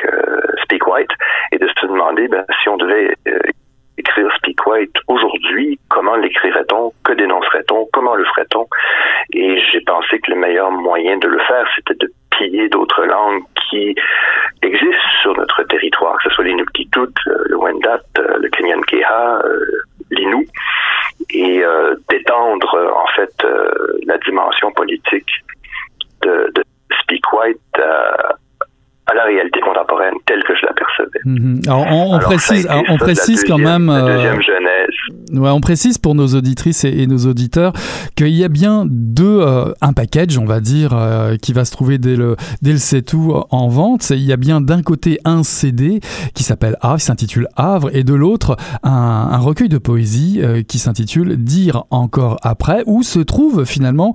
[0.63, 1.11] Speak White
[1.53, 3.15] et de se demander ben, si on devait
[3.99, 8.67] écrire Speak White aujourd'hui, comment l'écrirait-on, que dénoncerait-on, comment le ferait-on?
[9.33, 13.43] Et j'ai pensé que le meilleur moyen de le faire, c'était de piller d'autres langues
[13.69, 13.95] qui
[14.63, 19.41] existent sur notre territoire, que ce soit l'Inuktitut, euh, le Wendat, euh, le Kenyan Keha,
[19.45, 19.67] euh,
[20.11, 20.47] l'Inu,
[21.31, 21.63] et
[22.09, 23.47] d'étendre en fait
[24.07, 25.29] la dimension politique
[26.23, 26.63] de, de
[27.03, 28.35] Speak White à
[29.15, 31.21] la réalité contemporaine telle que je l'apercevais.
[31.25, 31.61] Mhm.
[31.67, 33.89] Alors on, précise, on précise quand même.
[33.89, 34.35] Euh,
[35.33, 37.73] ouais, on précise pour nos auditrices et, nos auditeurs
[38.17, 41.71] qu'il y a bien deux, euh, un package, on va dire, euh, qui va se
[41.71, 44.11] trouver dès le dès le tout en vente.
[44.11, 46.01] Il y a bien d'un côté un CD
[46.35, 50.79] qui s'appelle Havre, qui s'intitule Havre, et de l'autre un, un, recueil de poésie qui
[50.79, 54.13] s'intitule Dire encore après, où se trouve finalement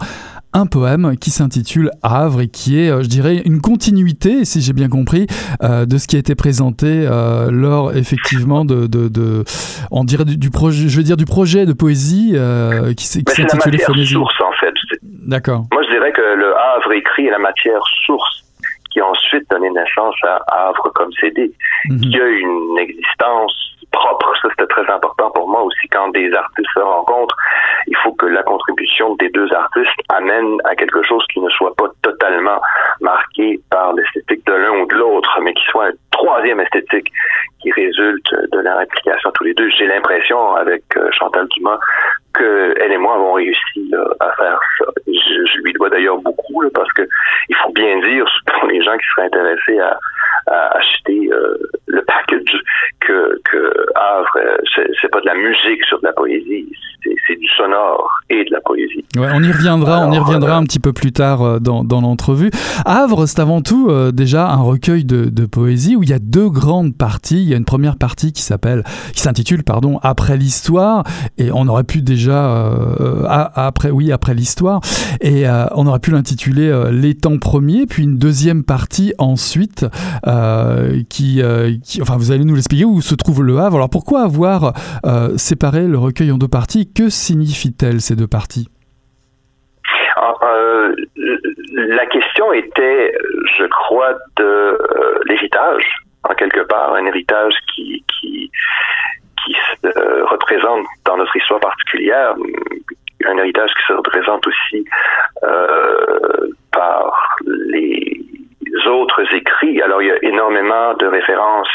[0.53, 4.73] un poème qui s'intitule Havre et qui est, euh, je dirais, une continuité, si j'ai
[4.73, 5.27] bien compris,
[5.63, 9.43] euh, de ce qui a été présenté euh, lors effectivement de, de,
[9.91, 12.35] on dirait du, projet, je veux dire du projet de poésie
[12.97, 14.13] qui s'intitulait Phonésie.
[14.13, 14.73] source en fait.
[15.03, 15.65] D'accord.
[15.71, 18.43] Moi, je dirais que le Havre écrit est la matière source
[18.91, 21.51] qui a ensuite donné naissance à Havre comme CD,
[21.85, 22.01] mhm.
[22.01, 23.53] qui a une existence
[23.91, 24.33] propre.
[24.41, 25.87] Ça, c'était très important pour moi aussi.
[25.89, 27.35] Quand des artistes se rencontrent,
[27.87, 31.75] il faut que la contribution des deux artistes amène à quelque chose qui ne soit
[31.75, 32.59] pas totalement
[32.99, 37.11] marqué par l'esthétique de l'un ou de l'autre, mais qui soit troisième esthétique
[37.61, 39.69] qui résulte de leur implication tous les deux.
[39.77, 41.79] J'ai l'impression, avec euh, Chantal Dumas,
[42.33, 44.85] que elle et moi avons réussi à faire ça.
[45.07, 47.03] Je, lui dois d'ailleurs beaucoup parce que
[47.49, 49.97] il faut bien dire pour les gens qui seraient intéressés à,
[50.47, 51.55] acheter euh,
[51.85, 52.59] le package
[52.99, 54.57] que, que Havre, euh,
[54.99, 56.67] c'est pas de la musique sur de la poésie,
[57.27, 59.05] c'est du sonore et de la poésie.
[59.15, 62.49] Ouais, on y reviendra, on y reviendra un petit peu plus tard dans, dans l'entrevue.
[62.85, 66.49] Havre, c'est avant tout déjà un recueil de, de, poésie où il y a deux
[66.49, 67.41] grandes parties.
[67.41, 68.83] Il y a une première partie qui s'appelle,
[69.13, 71.03] qui s'intitule pardon Après l'histoire,
[71.37, 72.71] et on aurait pu déjà
[73.25, 74.81] après, oui, après l'histoire,
[75.21, 79.85] et on aurait pu l'intituler Les temps premiers, puis une deuxième partie ensuite
[80.27, 83.77] euh, qui, euh, enfin, vous allez nous l'expliquer où se trouve le Havre.
[83.77, 84.73] Alors pourquoi avoir
[85.05, 86.91] euh, séparé le recueil en deux parties?
[86.91, 88.67] Que signifient-elles ces deux parties?
[91.71, 93.13] La question était,
[93.57, 94.77] je crois, de
[95.25, 95.83] l'héritage,
[96.23, 98.51] en quelque part, un héritage qui, qui,
[99.81, 102.35] se représente dans notre histoire particulière,
[103.25, 104.85] un héritage qui se représente aussi
[106.71, 108.21] par les
[108.85, 109.81] autres écrits.
[109.81, 111.69] Alors, il y a énormément de références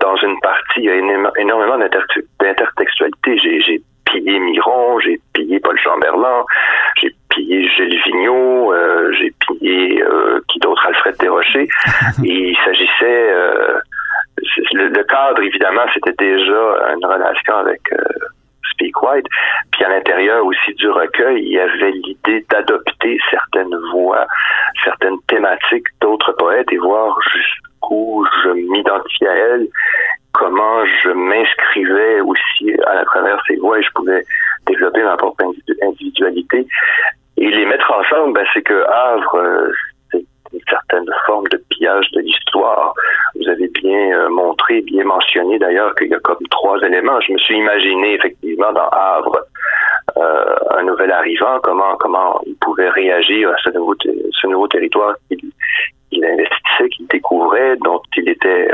[0.00, 0.94] dans une partie, il y a
[1.38, 3.38] énormément d'intertextualité.
[3.38, 6.44] J'ai pillé Miron, j'ai pillé Paul Chamberlain,
[7.00, 11.68] j'ai pillé Gilles Vigneault, euh, j'ai pillé euh, qui d'autre Alfred Desrochers.
[12.24, 13.78] Et il s'agissait euh,
[14.72, 17.80] le, cadre, évidemment, c'était déjà une relation avec
[18.72, 19.26] Speak White.
[19.72, 24.26] Puis à l'intérieur aussi du recueil, il y avait l'idée d'adopter certaines voix,
[24.84, 29.68] certaines thématiques d'autres poètes et voir jusqu'où je m'identifiais à elles,
[30.32, 34.22] comment je m'inscrivais aussi à, travers ces voix et je pouvais
[34.66, 35.44] développer ma propre
[35.82, 36.66] individualité.
[37.40, 39.72] Et les mettre ensemble, ben, c'est que Havre, euh,
[40.12, 42.92] c'est une certaine forme de pillage de l'histoire.
[43.34, 47.18] Vous avez bien montré, bien mentionné d'ailleurs qu'il y a comme trois éléments.
[47.22, 49.38] Je me suis imaginé effectivement dans Havre
[50.16, 56.24] un nouvel arrivant, comment comment il pouvait réagir à ce nouveau ce nouveau territoire qu'il
[56.24, 58.68] investissait, qu'il découvrait, dont il était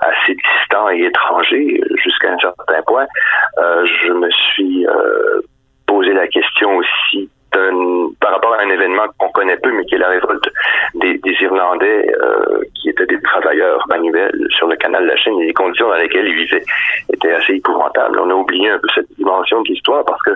[0.00, 3.06] assez distant et étranger jusqu'à un certain point.
[3.56, 4.86] je me suis
[5.86, 7.30] posé la question aussi
[8.20, 10.48] par rapport à un événement qu'on connaît peu, mais qui est la révolte
[10.94, 15.46] des, Irlandais euh, qui étaient des travailleurs manuels sur le canal de la Chine et
[15.46, 16.64] les conditions dans lesquelles ils vivaient
[17.12, 18.18] étaient assez épouvantables.
[18.18, 20.32] On a oublié un peu cette dimension de l'histoire parce que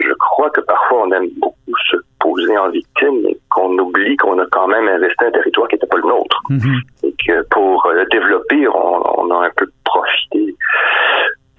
[0.00, 1.56] je crois que parfois on aime beaucoup
[1.90, 5.76] se poser en victime mais qu'on oublie qu'on a quand même investi un territoire qui
[5.76, 6.42] n'était pas le nôtre.
[6.50, 6.80] Mm-hmm.
[7.04, 10.54] Et que pour le développer, on, a un peu profité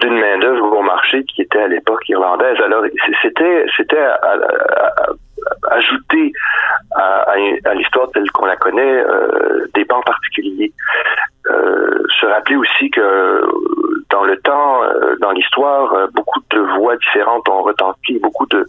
[0.03, 2.57] d'une main d'œuvre au marché qui était à l'époque irlandaise.
[2.63, 2.83] Alors
[3.21, 4.05] c'était c'était
[5.71, 6.31] ajouter
[6.95, 7.35] à,
[7.75, 10.71] l'histoire telle qu'on la connaît euh, des pans particuliers.
[11.49, 13.43] Euh, se rappeler aussi que
[14.09, 18.67] dans le temps, euh, dans l'histoire, beaucoup de voix différentes ont retenti, beaucoup de,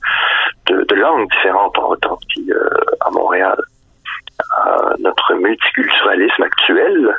[0.94, 2.50] langues différentes ont retenti
[3.00, 3.56] à Montréal.
[4.98, 7.16] notre multiculturalisme actuel,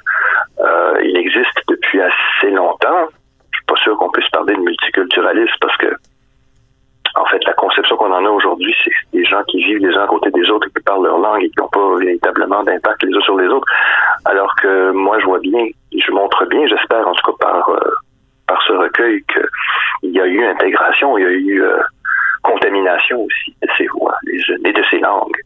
[1.03, 3.07] il existe depuis assez longtemps
[3.91, 5.95] qu'on puisse parler de multiculturalisme parce que,
[7.15, 10.03] en fait, la conception qu'on en a aujourd'hui, c'est des gens qui vivent les uns
[10.03, 13.03] à côté des autres et qui parlent leur langue et qui n'ont pas véritablement d'impact
[13.03, 13.67] les uns sur les autres.
[14.25, 17.91] Alors que moi, je vois bien, je montre bien, j'espère en tout cas par, euh,
[18.47, 21.79] par ce recueil, qu'il y a eu intégration, il y a eu euh,
[22.43, 25.37] contamination aussi de ces voix et de ces langues.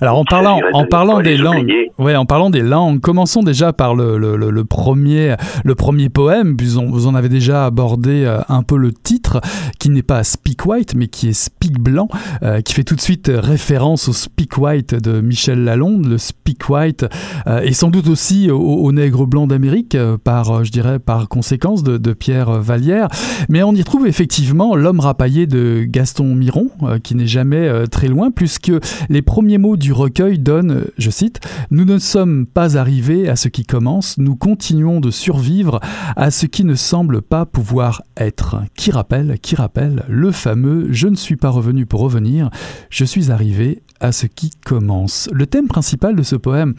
[0.00, 3.94] Alors en parlant, en parlant des langues, ouais, en parlant des langues, commençons déjà par
[3.94, 5.34] le, le, le, premier,
[5.64, 6.56] le premier poème.
[6.58, 9.40] Vous en, avez déjà abordé euh, un peu le titre,
[9.78, 12.08] qui n'est pas Speak White, mais qui est Speak Blanc,
[12.42, 16.68] euh, qui fait tout de suite référence au Speak White de Michel Lalonde, le Speak
[16.68, 17.06] White,
[17.46, 21.96] euh, et sans doute aussi au, nègre blanc d'Amérique, par, je dirais, par conséquence de,
[21.96, 23.08] de, Pierre Vallière.
[23.48, 26.68] Mais on y trouve effectivement l'homme rapaillé de Gaston Miron,
[27.02, 28.72] qui n'est jamais très loin, puisque
[29.08, 31.40] les premiers mots du recueil donne, je cite,
[31.72, 35.80] Nous ne sommes pas arrivés à ce qui commence, nous continuons de survivre
[36.14, 38.58] à ce qui ne semble pas pouvoir être.
[38.76, 42.50] Qui rappelle, qui rappelle le fameux Je ne suis pas revenu pour revenir,
[42.90, 45.28] je suis arrivé à ce qui commence.
[45.32, 46.74] Le thème principal de ce poème,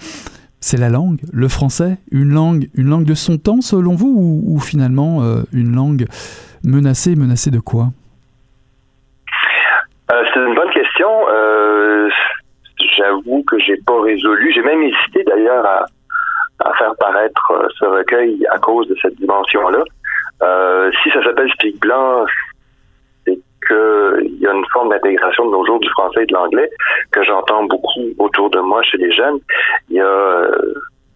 [0.60, 4.60] c'est la langue, le français, une langue, une langue de son temps selon vous, ou,
[4.60, 6.06] finalement euh, une langue
[6.64, 7.88] menacée, menacée de quoi?
[10.12, 11.10] Euh, C'est une bonne question.
[11.30, 12.10] Euh,
[12.98, 14.52] j'avoue que j'ai pas résolu.
[14.54, 15.86] J'ai même hésité d'ailleurs à,
[16.78, 19.84] faire paraître euh, ce recueil à cause de cette dimension-là.
[20.44, 22.26] Euh, si ça s'appelle Speak Blanc,
[23.26, 26.70] c'est qu'il y a une forme d'intégration de nos jours du français et de l'anglais
[27.12, 29.39] que j'entends beaucoup autour de moi chez les jeunes.
[29.89, 30.74] Il y a euh,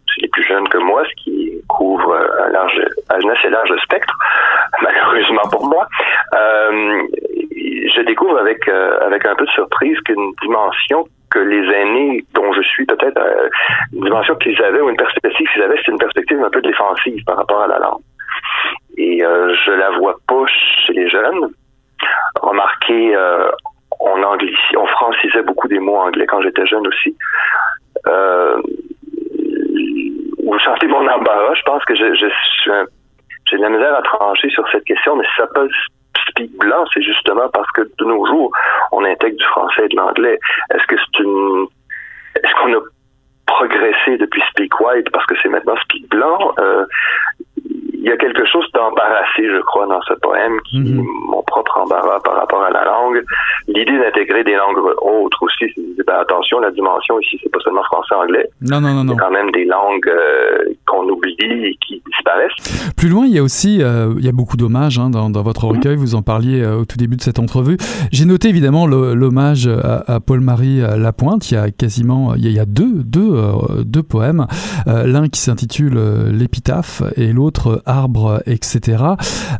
[0.07, 4.13] chez les plus jeunes que moi, ce qui couvre un large, un assez large spectre,
[4.81, 5.87] malheureusement pour moi.
[7.95, 11.05] Je découvre avec avec un peu de surprise qu'une dimension
[11.35, 13.49] que les aînés, dont je suis peut-être euh,
[13.93, 17.21] une dimension qu'ils avaient ou une perspective qu'ils avaient, c'est une perspective un peu défensive
[17.25, 18.01] par rapport à la langue.
[18.97, 21.49] Et euh, je la vois pas chez les jeunes.
[22.41, 23.49] Remarquez, euh,
[23.99, 27.15] on anglicisait, francisait beaucoup des mots anglais quand j'étais jeune aussi.
[28.07, 28.61] Euh,
[30.43, 31.55] vous sentez mon embarras.
[31.55, 32.85] Je pense que je, je
[33.49, 35.69] j'ai de la misère à trancher sur cette question, mais ça peut
[36.27, 38.51] speak blanc, c'est justement parce que de nos jours,
[38.91, 40.39] on intègre du français et de l'anglais.
[40.73, 41.67] Est-ce que c'est une,
[42.35, 42.81] est-ce qu'on a
[43.45, 46.53] progressé depuis speak white parce que c'est maintenant speak blanc?
[46.59, 46.85] Euh,
[48.05, 51.03] il y a quelque chose d'embarrassé, je crois, dans ce poème, qui mhm.
[51.27, 53.23] mon propre embarras par rapport à la langue.
[53.67, 57.83] L'idée d'intégrer des langues autres aussi, c'est, ben, attention, la dimension ici, c'est pas seulement
[57.85, 58.47] français-anglais.
[58.61, 59.13] Non, non, non, non.
[59.13, 62.93] Il y a quand même des langues euh, qu'on oublie et qui disparaissent.
[62.95, 65.41] Plus loin, il y a aussi, euh, il y a beaucoup d'hommages hein, dans, dans,
[65.41, 65.77] votre mhm.
[65.77, 67.77] recueil, vous en parliez euh, au tout début de cette entrevue.
[68.11, 73.03] J'ai noté évidemment l'hommage à, Paul-Marie Lapointe, il y a quasiment, il y a, deux,
[73.03, 73.35] deux,
[73.83, 74.45] deux poèmes,
[74.85, 75.99] l'un qui s'intitule
[76.31, 79.03] L'épitaphe et l'autre Arbre, etc.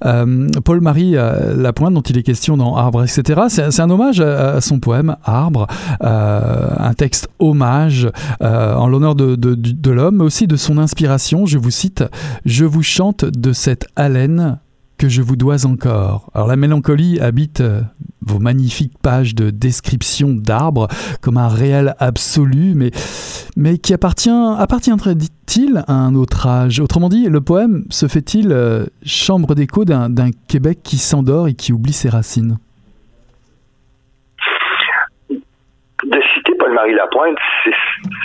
[0.06, 4.60] Euh, Paul-Marie euh, Lapointe, dont il est question dans Arbre, etc., c'est un hommage à,
[4.62, 5.68] son poème Arbre,
[6.04, 8.10] euh, un texte hommage
[8.42, 11.46] en l'honneur de, de l'homme, mais aussi de son inspiration.
[11.46, 12.04] Je vous cite
[12.46, 14.60] Je vous chante de cette haleine
[14.98, 16.30] que je vous dois encore.
[16.34, 17.82] Alors la mélancolie habite euh,
[18.22, 20.88] vos magnifiques pages de description d'arbres
[21.22, 22.92] comme un réel absolu, mais,
[23.56, 28.86] mais qui appartient, appartiendrait-il à un autre âge Autrement dit, le poème se fait-il euh,
[29.06, 32.58] chambre d'écho d'un Québec qui s'endort et qui oublie ses racines?
[35.30, 37.72] De citer Paul Paul-Marie Lapointe, c'est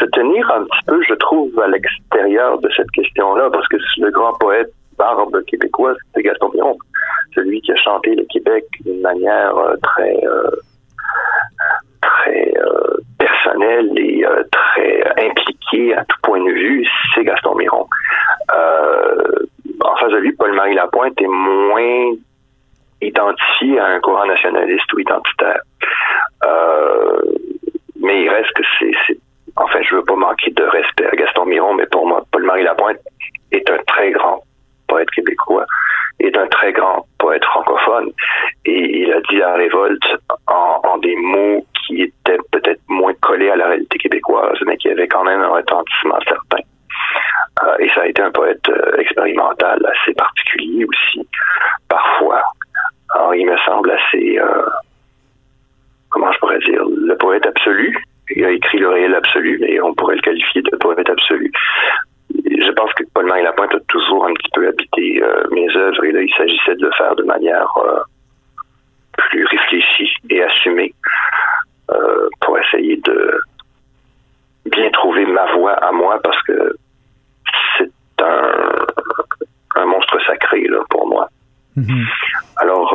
[0.01, 4.11] se tenir un petit peu, je trouve, à l'extérieur de cette question-là, parce que le
[4.11, 6.77] grand poète barbe québécois, c'est Gaston Miron,
[7.35, 10.51] celui qui a chanté le Québec d'une manière euh, très euh,
[12.03, 17.87] très euh, personnelle et très impliquée à tout point de vue, c'est Gaston Miron.
[19.83, 22.13] en face de lui, Paul-Marie Lapointe est moins
[23.01, 25.63] identifié à un courant nationaliste ou identitaire.
[28.03, 29.19] mais il reste que c'est,
[29.57, 32.99] enfin, je veux pas manquer de respect à Gaston Miron, mais pour moi, Paul-Marie Lapointe
[33.53, 34.43] est un très grand
[34.91, 35.65] poète québécois,
[36.21, 38.11] est un très grand poète francophone.
[38.67, 40.05] Et il a dit la révolte
[40.47, 45.09] en, des mots qui étaient peut-être moins collés à la réalité québécoise, mais qui avaient
[45.09, 46.63] quand même un retentissement certain.
[47.63, 51.27] Euh, et ça a été un poète euh, expérimental assez particulier aussi,
[51.89, 52.43] parfois.
[53.15, 54.63] Alors, il me semble assez, euh,
[56.11, 57.97] comment je pourrais dire, le poète absolu.
[58.37, 61.51] Il a écrit le réel absolu, mais on pourrait le qualifier de poète absolu
[62.71, 66.13] je pense que Paul-Marie Lapointe a toujours un petit peu habité euh, mes œuvres et
[66.13, 68.01] là, il s'agissait de le faire de manière euh,
[69.17, 70.95] plus réfléchie et assumée
[71.91, 73.41] euh, pour essayer de
[74.67, 76.77] bien trouver ma voix à moi parce que
[77.79, 77.91] c'est
[78.23, 81.29] un, monstre sacré là, pour moi.
[81.77, 82.07] Mm-hmm.
[82.59, 82.91] Alors,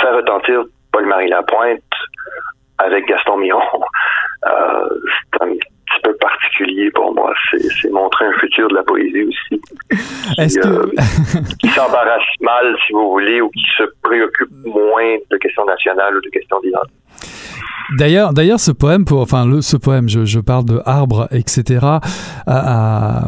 [0.00, 1.82] faire retentir Paul-Marie Lapointe
[2.78, 3.60] avec Gaston Miron,
[4.42, 5.52] c'est un
[5.88, 7.32] petit peu particulier pour moi.
[7.50, 9.60] C'est montrer un futur de la poésie aussi.
[9.90, 10.68] Qui, que...
[10.68, 10.92] Euh,
[11.60, 16.20] qui s'embarrasse mal, si vous voulez, ou qui se préoccupe moins de questions nationales ou
[16.20, 16.94] de questions d'identité.
[17.96, 21.86] D'ailleurs, d'ailleurs, ce poème, enfin, le, ce poème, je, je, parle de arbre, etc.,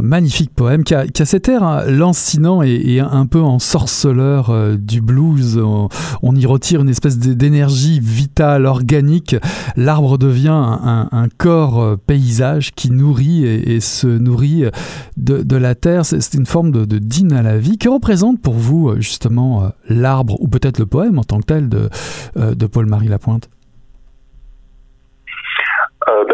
[0.02, 4.50] magnifique poème qui a, qui a cet air hein, lancinant et, et, un peu ensorceleur
[4.50, 5.58] euh, du blues.
[5.58, 9.34] On, y retire une espèce d'énergie vitale, organique.
[9.76, 14.64] L'arbre devient un, un, corps euh, paysage qui nourrit et, et se nourrit
[15.16, 16.04] de, de la terre.
[16.04, 17.78] C'est une forme de, de dîne à la vie.
[17.78, 21.88] Que représente pour vous, justement, l'arbre, ou peut-être le poème en tant que tel de,
[22.36, 23.48] de Paul-Marie Lapointe
[26.08, 26.24] euh,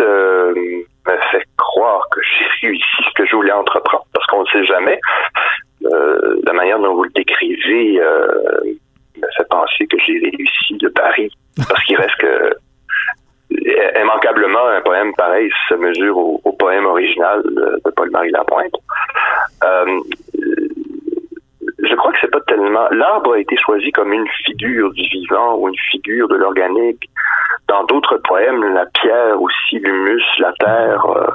[0.00, 4.46] euh, me fait croire que j'ai réussi ce que je voulais entreprendre, parce qu'on ne
[4.46, 5.00] sait jamais.
[5.84, 8.00] Euh, la manière dont vous le décrivez
[9.16, 11.30] me fait penser que j'ai réussi le pari,
[11.68, 12.54] parce qu'il reste que
[14.00, 18.74] immanquablement un poème pareil se mesure au, poème original de Paul-Marie Lapointe.
[21.78, 22.88] je crois que c'est pas tellement.
[22.90, 27.08] L'arbre a été choisi comme une figure du vivant ou une figure de l'organique
[27.68, 31.26] dans d'autres poèmes, la pierre aussi, l'humus, la terre, euh,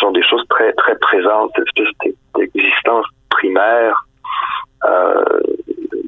[0.00, 4.04] sont des choses très très présentes, espèce d'existence primaire.
[4.84, 5.24] Euh,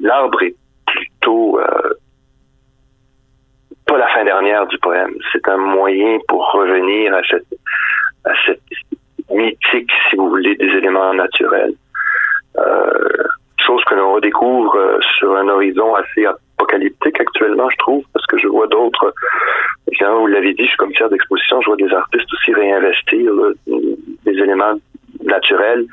[0.01, 1.93] L'arbre est plutôt euh,
[3.85, 5.13] pas la fin dernière du poème.
[5.31, 7.47] C'est un moyen pour revenir à cette
[8.25, 8.61] à cette
[9.29, 11.73] mythique, si vous voulez, des éléments naturels.
[12.57, 13.23] Euh,
[13.65, 18.37] chose que l'on redécouvre euh, sur un horizon assez apocalyptique actuellement, je trouve, parce que
[18.37, 19.13] je vois d'autres,
[19.91, 23.31] évidemment, vous l'avez dit, je suis commissaire d'exposition, je vois des artistes aussi réinvestir
[23.67, 24.75] des éléments
[25.23, 25.85] naturels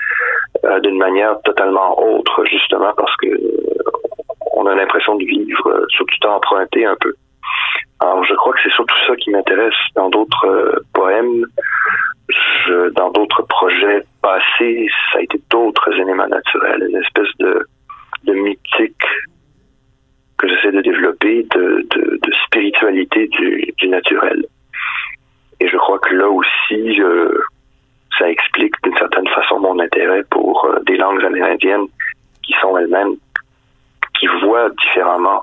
[0.64, 3.82] euh, d'une manière totalement autre, justement parce que euh,
[4.52, 7.14] on a l'impression de vivre euh, sur tout emprunté un peu.
[8.00, 11.44] Alors, je crois que c'est surtout ça qui m'intéresse dans d'autres poèmes.
[12.94, 17.66] Dans d'autres projets passés, ça a été d'autres éléments naturels, une espèce de,
[18.32, 19.06] mythique
[20.38, 21.86] que j'essaie de développer de,
[22.46, 24.44] spiritualité du, naturel.
[25.60, 27.38] Et je crois que là aussi, euh,
[28.18, 31.86] ça explique d'une certaine façon mon intérêt pour euh, des langues amérindiennes
[32.42, 33.16] qui sont elles-mêmes,
[34.18, 35.42] qui voient différemment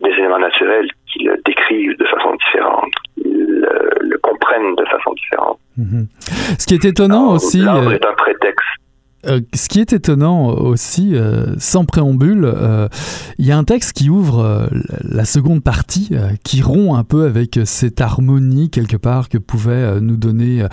[0.00, 2.92] des éléments naturels, qui le décrivent de façon différente,
[4.52, 5.58] comprennent de façon différente.
[5.78, 6.58] Mm-hmm.
[6.58, 7.58] Ce qui est étonnant aussi.
[7.58, 8.66] L'arbre euh, est un prétexte
[9.26, 12.88] euh, ce qui est étonnant aussi, euh, sans préambule, euh,
[13.38, 14.68] il y a un texte qui ouvre
[15.02, 16.10] la seconde partie,
[16.42, 20.66] qui rompt un peu avec cette harmonie quelque part que pouvait nous donner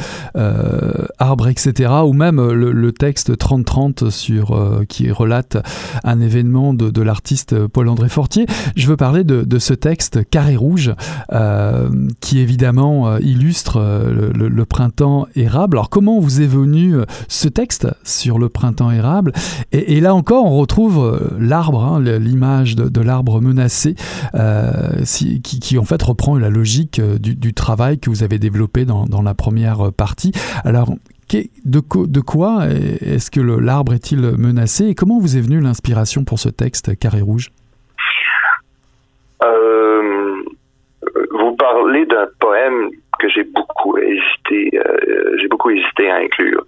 [1.20, 1.92] Arbre, etc.
[2.06, 5.58] Ou même le, texte 30-30 sur, qui relate
[6.04, 8.46] un événement de, l'artiste Paul-André Fortier.
[8.76, 10.94] Je veux parler de, ce texte Carré Rouge,
[12.20, 15.78] qui évidemment illustre le, le, printemps érable.
[15.78, 16.96] Alors comment vous est venu
[17.28, 19.32] ce texte sur le printemps érable.
[19.72, 23.96] Et, là encore, on retrouve euh, l'arbre, hein, l'image de, l'arbre menacé,
[24.36, 25.04] euh,
[25.44, 29.34] qui, en fait reprend la logique euh, du, travail que vous avez développé dans, la
[29.34, 30.32] première partie.
[30.64, 30.94] Alors,
[31.66, 36.50] de, quoi est-ce que l'arbre est-il menacé et comment vous est venue l'inspiration pour ce
[36.50, 37.52] texte Carré Rouge?
[41.32, 44.80] Vous parlez d'un poème que j'ai beaucoup hésité,
[45.40, 46.66] j'ai beaucoup hésité à inclure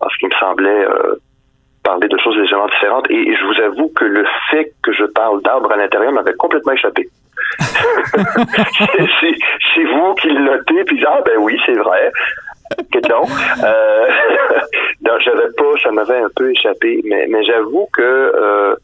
[0.00, 0.86] parce qu'il me semblait
[1.86, 3.08] parler de choses légèrement différentes.
[3.10, 6.72] Et, je vous avoue que le fait que je parle d'arbres à l'intérieur m'avait complètement
[6.72, 7.08] échappé.
[7.58, 7.74] c'est
[9.84, 12.10] vous qui le notez, puis ah ben oui, c'est vrai.
[12.92, 13.22] Que non.
[13.62, 14.08] Euh,
[15.06, 18.74] non, j'avais pas, ça m'avait un peu échappé, mais, mais j'avoue que euh,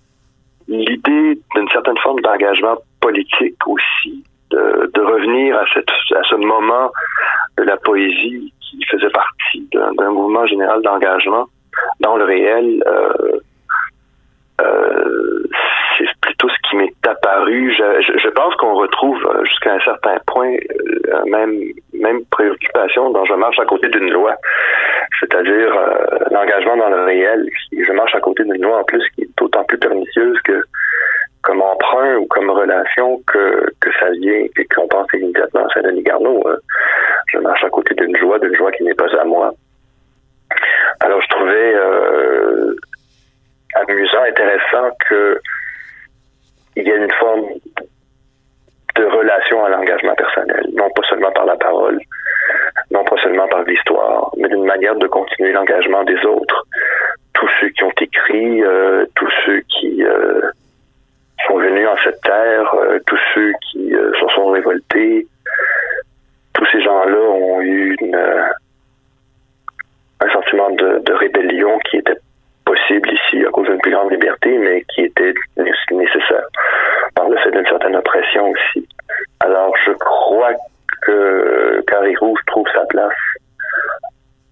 [0.68, 6.92] l'idée d'une certaine forme d'engagement politique aussi, de, de revenir à, cette, à ce moment
[7.58, 11.46] de la poésie qui faisait partie d'un mouvement général d'engagement,
[12.00, 13.38] dans le réel, euh,
[14.60, 15.42] euh,
[15.98, 17.72] c'est plutôt ce qui m'est apparu.
[17.72, 20.54] Je, je, pense qu'on retrouve euh, jusqu'à un certain point
[21.04, 21.58] la même
[21.92, 24.34] même préoccupation dont je marche à côté d'une loi,
[25.20, 25.72] c'est-à-dire
[26.30, 27.48] l'engagement dans le réel.
[27.72, 30.62] Je marche à côté d'une loi en plus qui est d'autant plus pernicieuse que
[31.42, 36.02] comme emprunt ou comme relation que, que ça vient et qu'on pense immédiatement à Saint-Denis
[36.02, 36.44] Garneau.
[37.28, 39.52] je marche à côté d'une joie, d'une joie qui n'est pas à moi.
[41.00, 42.76] Alors je trouvais euh,
[43.74, 45.40] amusant, intéressant que
[46.76, 47.46] il y a une forme
[48.94, 51.98] de relation à l'engagement personnel, non pas seulement par la parole,
[52.90, 56.66] non pas seulement par l'histoire, mais d'une manière de continuer l'engagement des autres.
[57.34, 60.50] Tous ceux qui ont écrit, euh, tous ceux qui euh,
[61.46, 62.74] sont venus en cette terre,
[63.06, 65.26] tous ceux qui se sont révoltés,
[66.54, 68.16] tous ces gens-là ont eu une,
[70.22, 72.16] un sentiment de, rébellion qui était
[72.64, 76.46] possible ici à cause d'une plus grande liberté, mais qui était nécessaire
[77.14, 78.88] par le fait d'une certaine oppression aussi.
[79.40, 80.52] Alors, je crois
[81.02, 83.12] que Carré Rouge trouve sa place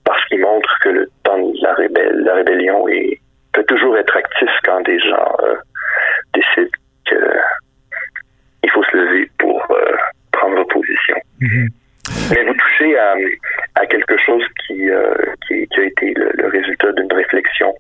[0.05, 3.21] parce qu'il montre que le temps de la, rébelle, la rébellion est,
[3.53, 5.55] peut toujours être actif quand des gens euh,
[6.35, 6.71] décident
[8.61, 9.97] qu'il faut se lever pour euh,
[10.33, 11.17] prendre position.
[11.41, 11.69] Mm-hmm.
[12.31, 13.15] Mais vous touchez à,
[13.77, 15.15] à quelque chose qui, euh,
[15.47, 17.75] qui, qui, a été le, résultat d'une réflexion.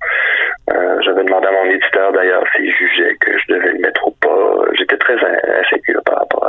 [0.72, 4.10] Euh, J'avais demandé à mon éditeur d'ailleurs s'il jugeait que je devais le mettre ou
[4.20, 4.64] pas.
[4.74, 5.16] J'étais très
[5.60, 6.39] insécure par rapport.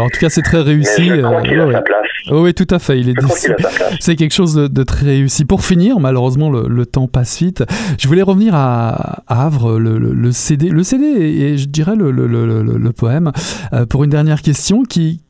[0.00, 1.08] Bah en tout cas, c'est très réussi.
[1.08, 2.00] je crois qu'il a sa place.
[2.30, 2.98] Oh, oui, tout à fait.
[3.00, 3.14] Il est
[4.00, 5.44] C'est quelque chose de, de, très réussi.
[5.44, 7.64] Pour finir, malheureusement, le, le, temps passe vite.
[7.98, 12.92] Je voulais revenir à, à Havre, le, le, CD, le CD et, je dirais le,
[12.92, 13.30] poème.
[13.74, 15.20] Euh, pour une dernière question qui,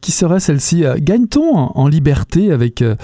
[0.00, 2.96] qui serait celle-ci euh, Gagne-t-on en liberté avec euh,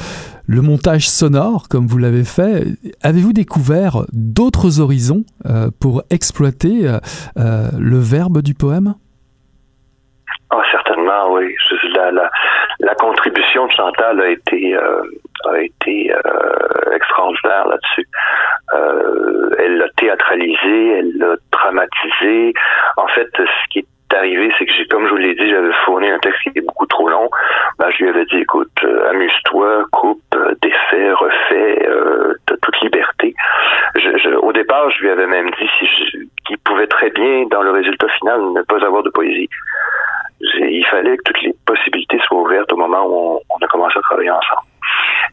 [0.47, 2.67] le montage sonore, comme vous l'avez fait?
[3.03, 6.91] Avez-vous découvert d'autres horizons euh, pour exploiter
[7.37, 8.97] le verbe du poème?
[10.53, 11.55] Ah, certainement, oui.
[12.81, 16.13] La, contribution de Chantal a été, a été
[16.93, 18.07] extraordinaire là-dessus.
[19.59, 22.53] elle l'a théâtralisé, elle l'a dramatisé.
[22.97, 25.73] En fait, ce qui est arrivé, c'est que j'ai, comme je vous l'ai dit, j'avais
[25.85, 27.29] fourni un texte qui était beaucoup trop long.
[27.79, 32.81] Ben, je lui avais dit, écoute, euh, amuse-toi, coupe, euh, défait, refait, euh, t'as toute
[32.81, 33.35] liberté.
[33.95, 37.71] Je, au départ, je lui avais même dit si qu'il pouvait très bien, dans le
[37.71, 39.49] résultat final, ne pas avoir de poésie.
[40.43, 44.03] Il fallait que toutes les possibilités soient ouvertes au moment où on, a commencé à
[44.03, 44.63] travailler ensemble.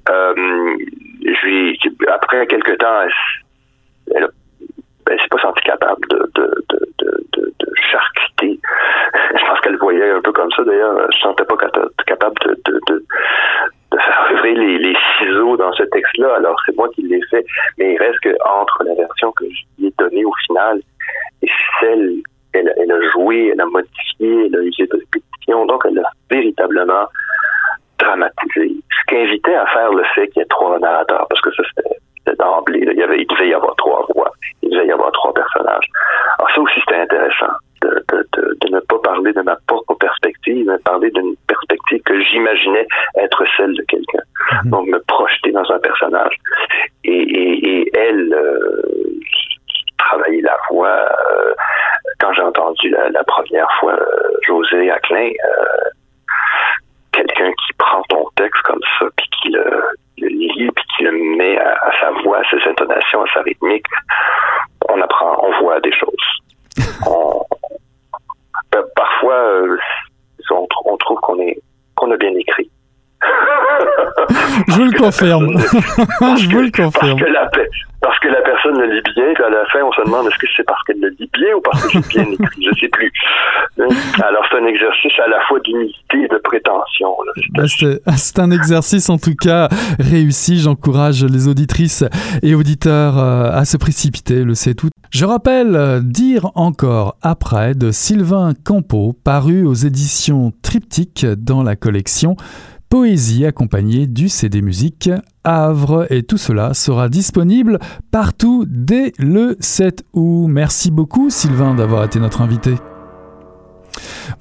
[0.10, 0.78] Euh,
[1.26, 3.02] je lui, après quelques temps,
[4.16, 4.28] elle,
[5.08, 8.60] elle, s'est pas sentie capable de, de, de, de, de charcuter.
[9.36, 10.64] Je pense qu'elle voyait un peu comme ça.
[10.64, 11.58] D'ailleurs, je ne sentais pas
[12.06, 13.06] capable de, de
[13.98, 16.36] faire ouvrir les, les, ciseaux dans ce texte-là.
[16.36, 17.46] Alors, c'est moi qui l'ai fait.
[17.78, 20.82] Mais il reste que entre la version que je lui ai donnée au final
[21.42, 21.50] et
[21.80, 22.22] celle
[22.54, 25.66] elle, elle a joué, elle a modifié, elle a usé de répétition.
[25.66, 27.06] Donc, elle a véritablement
[28.00, 28.76] dramatisé.
[28.90, 31.64] Ce qui invitait à faire le fait qu'il y ait trois narrateurs, parce que ça,
[31.74, 32.88] c'était d'emblée.
[32.92, 34.32] Il, y avait, il devait y avoir trois voix,
[34.62, 35.86] il devait y avoir trois personnages.
[36.38, 37.54] Alors ça aussi, c'était intéressant.
[37.82, 42.02] De, de, de, de, ne pas parler de ma propre perspective, mais parler d'une perspective
[42.04, 42.86] que j'imaginais
[43.16, 44.20] être celle de quelqu'un.
[44.66, 44.72] Mhm.
[44.72, 46.36] Donc, me projeter dans un personnage.
[47.06, 48.82] Et, et, et elle, euh,
[49.98, 50.90] travailler la voix.
[50.90, 51.54] Euh,
[52.20, 55.90] quand j'ai entendu la, la, première fois euh, José Aclin, euh,
[57.12, 59.84] quelqu'un qui prend ton texte comme ça, puis qui le,
[60.20, 63.86] le lit, puis qui le met à, sa voix, à ses intonations, à sa rythmique,
[64.90, 66.76] on apprend, on voit des choses.
[68.72, 69.78] Ben, parfois, euh,
[70.52, 71.60] on, on, trouve qu'on est
[71.96, 72.70] qu'on a bien écrit.
[74.68, 75.58] Je vous le confirme.
[76.38, 77.20] Je vous le confirme.
[77.20, 77.50] Parce que, la,
[78.00, 80.38] parce que la personne le lit bien, puis à la fin, on se demande est-ce
[80.38, 82.68] que c'est parce qu'elle le lit bien ou parce que j'ai bien écrit.
[82.72, 83.12] Je sais plus.
[83.80, 83.88] Hein?
[84.24, 87.16] Alors, c'est un exercice à la fois d'humilité et de prétention.
[87.52, 87.66] Ben,
[88.18, 90.60] c'est un exercice, en tout cas, réussi.
[90.60, 92.04] J'encourage les auditrices
[92.44, 94.90] et auditeurs euh, à se précipiter, le sait tout.
[95.12, 101.76] Je rappelle euh, Dire encore après de Sylvain Campo, paru aux éditions Triptyque dans la
[101.76, 102.36] collection
[102.90, 105.10] poésie accompagnée du CD musique
[105.44, 107.80] Havre et tout cela sera disponible
[108.12, 110.48] partout dès le 7 août.
[110.50, 112.76] Merci beaucoup Sylvain d'avoir été notre invité.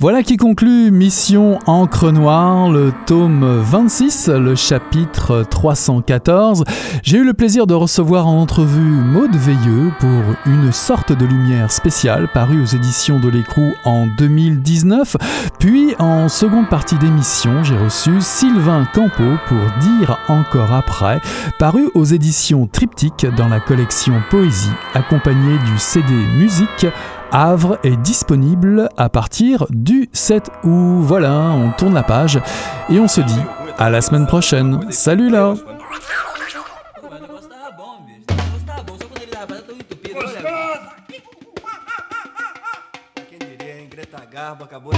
[0.00, 6.64] Voilà qui conclut Mission Encre Noire, le tome 26, le chapitre 314.
[7.02, 11.72] J'ai eu le plaisir de recevoir en entrevue Maude Veilleux pour une sorte de lumière
[11.72, 15.16] spéciale parue aux éditions de l'écrou en 2019.
[15.58, 21.20] Puis en seconde partie d'émission, j'ai reçu Sylvain Campo pour Dire encore après,
[21.58, 26.86] paru aux éditions Triptyque dans la collection Poésie, accompagné du CD Musique
[27.30, 31.02] Havre est disponible à partir du 7 août.
[31.02, 32.40] Voilà, on tourne la page
[32.88, 33.42] et on se dit
[33.78, 34.90] à la semaine prochaine.
[34.90, 35.54] Salut là